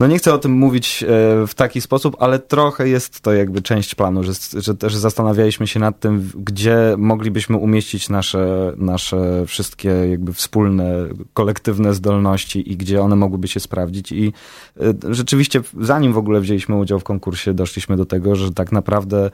no 0.00 0.06
nie 0.06 0.18
chcę 0.18 0.34
o 0.34 0.38
tym 0.38 0.52
mówić 0.52 1.02
e, 1.02 1.06
w 1.46 1.54
taki 1.54 1.80
sposób, 1.80 2.16
ale 2.20 2.38
trochę 2.38 2.88
jest 2.88 3.20
to 3.20 3.32
jakby 3.32 3.62
część 3.62 3.94
planu, 3.94 4.22
że, 4.22 4.32
że 4.54 4.74
też 4.74 4.96
zastanawialiśmy 4.96 5.66
się 5.66 5.80
nad 5.80 6.00
tym, 6.00 6.30
gdzie 6.34 6.94
moglibyśmy 6.98 7.56
umieścić 7.56 8.08
nasze, 8.08 8.72
nasze 8.76 9.46
wszystkie 9.46 9.88
jakby 9.88 10.32
wspólne, 10.32 11.08
kolektywne 11.34 11.94
zdolności 11.94 12.72
i 12.72 12.76
gdzie 12.76 13.02
one 13.02 13.16
mogłyby 13.16 13.48
się 13.48 13.60
sprawdzić. 13.60 14.12
I 14.12 14.32
e, 14.80 14.94
rzeczywiście, 15.14 15.60
zanim 15.80 16.12
w 16.12 16.18
ogóle 16.18 16.40
wzięliśmy 16.40 16.76
udział 16.76 17.00
w 17.00 17.04
konkursie, 17.04 17.54
doszliśmy 17.54 17.96
do 17.96 18.06
tego, 18.06 18.36
że 18.36 18.52
tak 18.52 18.72
naprawdę 18.72 19.30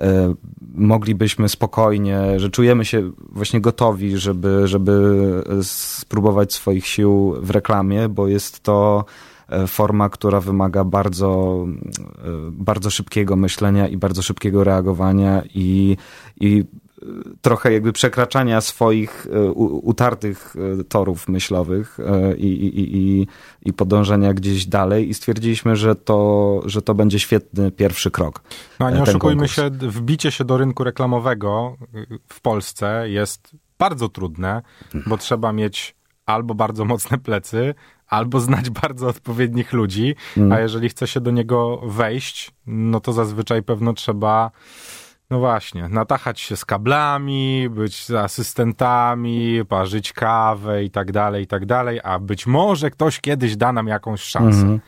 e, 0.00 0.34
moglibyśmy 0.74 1.48
spokojnie, 1.48 2.40
że 2.40 2.50
czujemy 2.50 2.84
się 2.84 3.10
właśnie 3.18 3.60
gotowi, 3.60 4.16
żeby, 4.16 4.68
żeby 4.68 5.02
spróbować 5.62 6.52
swoich 6.52 6.86
sił 6.86 7.34
w 7.40 7.50
reklamie, 7.50 8.08
bo 8.08 8.28
jest 8.28 8.60
to 8.60 9.04
forma, 9.66 10.08
która 10.08 10.40
wymaga 10.40 10.84
bardzo, 10.84 11.64
e, 11.66 12.28
bardzo 12.50 12.90
szybkiego 12.90 13.36
myślenia 13.36 13.88
i 13.88 13.96
bardzo 13.96 14.22
szybkiego 14.22 14.64
reagowania 14.64 15.42
i, 15.54 15.96
i 16.40 16.64
e, 17.02 17.06
trochę 17.40 17.72
jakby 17.72 17.92
przekraczania 17.92 18.60
swoich 18.60 19.26
utartych 19.82 20.56
torów 20.88 21.28
myślowych 21.28 21.98
i, 22.36 22.46
i, 22.46 22.96
i, 22.96 23.26
i 23.62 23.72
podążenia 23.72 24.34
gdzieś 24.34 24.66
dalej 24.66 25.08
i 25.08 25.14
stwierdziliśmy, 25.14 25.76
że 25.76 25.94
to, 25.94 26.60
że 26.64 26.82
to 26.82 26.94
będzie 26.94 27.18
świetny 27.18 27.70
pierwszy 27.70 28.10
krok. 28.10 28.42
No 28.80 28.86
a 28.86 28.90
nie 28.90 29.02
oszukujmy 29.02 29.48
się, 29.48 29.70
wbicie 29.70 30.30
się 30.30 30.44
do 30.44 30.58
rynku 30.58 30.84
reklamowego 30.84 31.76
w 32.28 32.40
Polsce 32.40 33.10
jest 33.10 33.56
bardzo 33.78 34.08
trudne, 34.08 34.62
bo 35.06 35.18
trzeba 35.18 35.52
mieć 35.52 35.94
albo 36.26 36.54
bardzo 36.54 36.84
mocne 36.84 37.18
plecy, 37.18 37.74
albo 38.12 38.40
znać 38.40 38.70
bardzo 38.82 39.08
odpowiednich 39.08 39.72
ludzi, 39.72 40.14
mm. 40.36 40.52
a 40.52 40.60
jeżeli 40.60 40.88
chce 40.88 41.06
się 41.06 41.20
do 41.20 41.30
niego 41.30 41.80
wejść, 41.86 42.50
no 42.66 43.00
to 43.00 43.12
zazwyczaj 43.12 43.62
pewno 43.62 43.92
trzeba 43.92 44.50
no 45.30 45.38
właśnie, 45.38 45.88
natachać 45.88 46.40
się 46.40 46.56
z 46.56 46.64
kablami, 46.64 47.68
być 47.70 48.10
asystentami, 48.10 49.60
parzyć 49.68 50.12
kawę 50.12 50.84
i 50.84 50.90
tak 50.90 51.12
dalej, 51.12 51.44
i 51.44 51.46
tak 51.46 51.66
dalej, 51.66 52.00
a 52.04 52.18
być 52.18 52.46
może 52.46 52.90
ktoś 52.90 53.20
kiedyś 53.20 53.56
da 53.56 53.72
nam 53.72 53.86
jakąś 53.86 54.20
szansę. 54.22 54.60
Mm. 54.60 54.80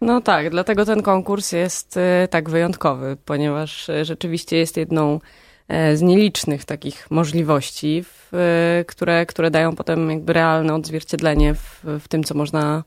No 0.00 0.20
tak, 0.20 0.50
dlatego 0.50 0.84
ten 0.84 1.02
konkurs 1.02 1.52
jest 1.52 1.96
y, 1.96 2.28
tak 2.28 2.50
wyjątkowy, 2.50 3.16
ponieważ 3.24 3.88
y, 3.88 4.04
rzeczywiście 4.04 4.56
jest 4.56 4.76
jedną 4.76 5.20
z 5.68 6.02
nielicznych 6.02 6.64
takich 6.64 7.10
możliwości, 7.10 8.04
w, 8.04 8.34
e, 8.34 8.84
które, 8.84 9.26
które 9.26 9.50
dają 9.50 9.76
potem 9.76 10.10
jakby 10.10 10.32
realne 10.32 10.74
odzwierciedlenie 10.74 11.54
w, 11.54 11.84
w 12.00 12.08
tym, 12.08 12.24
co 12.24 12.34
można, 12.34 12.84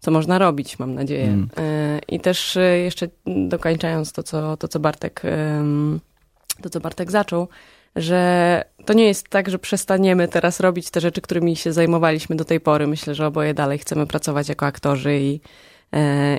co 0.00 0.10
można 0.10 0.38
robić, 0.38 0.78
mam 0.78 0.94
nadzieję. 0.94 1.24
Mm. 1.24 1.48
E, 1.56 1.98
I 2.08 2.20
też 2.20 2.58
jeszcze 2.84 3.08
dokończając 3.26 4.12
to, 4.12 4.22
co, 4.22 4.56
to, 4.56 4.68
co 4.68 4.80
Bartek, 4.80 5.22
to, 6.62 6.70
co 6.70 6.80
Bartek 6.80 7.10
zaczął, 7.10 7.48
że 7.96 8.64
to 8.84 8.92
nie 8.92 9.04
jest 9.04 9.28
tak, 9.28 9.50
że 9.50 9.58
przestaniemy 9.58 10.28
teraz 10.28 10.60
robić 10.60 10.90
te 10.90 11.00
rzeczy, 11.00 11.20
którymi 11.20 11.56
się 11.56 11.72
zajmowaliśmy 11.72 12.36
do 12.36 12.44
tej 12.44 12.60
pory. 12.60 12.86
Myślę, 12.86 13.14
że 13.14 13.26
oboje 13.26 13.54
dalej 13.54 13.78
chcemy 13.78 14.06
pracować 14.06 14.48
jako 14.48 14.66
aktorzy 14.66 15.18
i, 15.20 15.40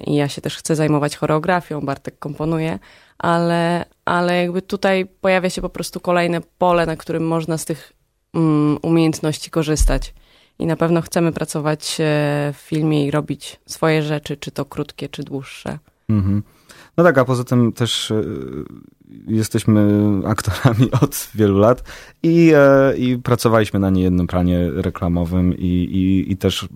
i 0.07 0.15
ja 0.15 0.27
się 0.27 0.41
też 0.41 0.57
chcę 0.57 0.75
zajmować 0.75 1.17
choreografią, 1.17 1.81
Bartek 1.81 2.19
komponuje, 2.19 2.79
ale, 3.17 3.85
ale 4.05 4.37
jakby 4.37 4.61
tutaj 4.61 5.05
pojawia 5.05 5.49
się 5.49 5.61
po 5.61 5.69
prostu 5.69 5.99
kolejne 5.99 6.41
pole, 6.57 6.85
na 6.85 6.95
którym 6.95 7.27
można 7.27 7.57
z 7.57 7.65
tych 7.65 7.93
um, 8.33 8.77
umiejętności 8.81 9.51
korzystać. 9.51 10.13
I 10.59 10.65
na 10.65 10.75
pewno 10.75 11.01
chcemy 11.01 11.31
pracować 11.31 11.97
e, 11.99 12.03
w 12.53 12.57
filmie 12.57 13.05
i 13.05 13.11
robić 13.11 13.59
swoje 13.65 14.03
rzeczy, 14.03 14.37
czy 14.37 14.51
to 14.51 14.65
krótkie, 14.65 15.09
czy 15.09 15.23
dłuższe. 15.23 15.79
Mhm. 16.09 16.43
No 16.97 17.03
tak, 17.03 17.17
a 17.17 17.25
poza 17.25 17.43
tym 17.43 17.71
też 17.71 18.11
e, 18.11 18.23
jesteśmy 19.27 20.01
aktorami 20.25 20.91
od 21.01 21.29
wielu 21.35 21.57
lat 21.57 21.83
i, 22.23 22.51
e, 22.55 22.97
i 22.97 23.17
pracowaliśmy 23.17 23.79
na 23.79 23.89
niejednym 23.89 24.27
planie 24.27 24.71
reklamowym 24.71 25.57
i, 25.57 25.67
i, 25.67 26.31
i 26.31 26.37
też 26.37 26.67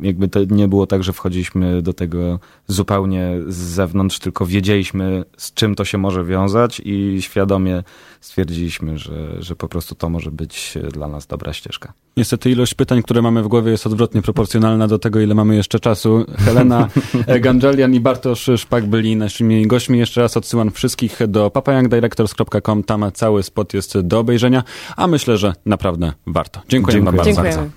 jakby 0.00 0.28
to 0.28 0.40
nie 0.44 0.68
było 0.68 0.86
tak, 0.86 1.04
że 1.04 1.12
wchodziliśmy 1.12 1.82
do 1.82 1.92
tego 1.92 2.40
zupełnie 2.66 3.30
z 3.48 3.56
zewnątrz, 3.56 4.18
tylko 4.18 4.46
wiedzieliśmy 4.46 5.24
z 5.36 5.54
czym 5.54 5.74
to 5.74 5.84
się 5.84 5.98
może 5.98 6.24
wiązać 6.24 6.82
i 6.84 7.22
świadomie 7.22 7.82
stwierdziliśmy, 8.20 8.98
że, 8.98 9.42
że 9.42 9.56
po 9.56 9.68
prostu 9.68 9.94
to 9.94 10.08
może 10.08 10.30
być 10.30 10.78
dla 10.92 11.08
nas 11.08 11.26
dobra 11.26 11.52
ścieżka. 11.52 11.92
Niestety 12.16 12.50
ilość 12.50 12.74
pytań, 12.74 13.02
które 13.02 13.22
mamy 13.22 13.42
w 13.42 13.48
głowie 13.48 13.70
jest 13.70 13.86
odwrotnie 13.86 14.22
proporcjonalna 14.22 14.88
do 14.88 14.98
tego, 14.98 15.20
ile 15.20 15.34
mamy 15.34 15.56
jeszcze 15.56 15.80
czasu. 15.80 16.24
Helena 16.38 16.88
Gangelian 17.40 17.94
i 17.94 18.00
Bartosz 18.00 18.50
Szpak 18.56 18.86
byli 18.86 19.16
naszymi 19.16 19.51
gośćmi. 19.66 19.98
Jeszcze 19.98 20.20
raz 20.20 20.36
odsyłam 20.36 20.70
wszystkich 20.70 21.18
do 21.28 21.50
papayangdirectors.com. 21.50 22.82
Tam 22.84 23.12
cały 23.14 23.42
spot 23.42 23.74
jest 23.74 24.00
do 24.00 24.18
obejrzenia, 24.18 24.64
a 24.96 25.06
myślę, 25.06 25.36
że 25.36 25.52
naprawdę 25.66 26.12
warto. 26.26 26.60
Dziękuję 26.68 26.94
Dziękuję. 26.94 27.16
bardzo. 27.16 27.32
Dziękujemy. 27.32 27.70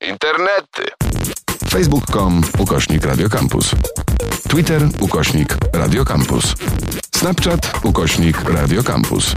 Internety. 0.00 0.82
Facebook.com 1.70 2.42
ukośnik 2.58 3.04
Radio 3.04 3.28
Campus. 3.28 3.70
Twitter 4.48 4.82
ukośnik 5.00 5.56
Radio 5.72 6.04
Campus. 6.04 6.54
Snapchat 7.14 7.72
ukośnik 7.84 8.50
Radio 8.50 8.82
Campus. 8.82 9.34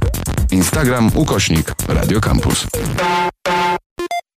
Instagram 0.52 1.12
ukośnik 1.16 1.74
Radio 1.88 2.22
Campus. 2.22 2.68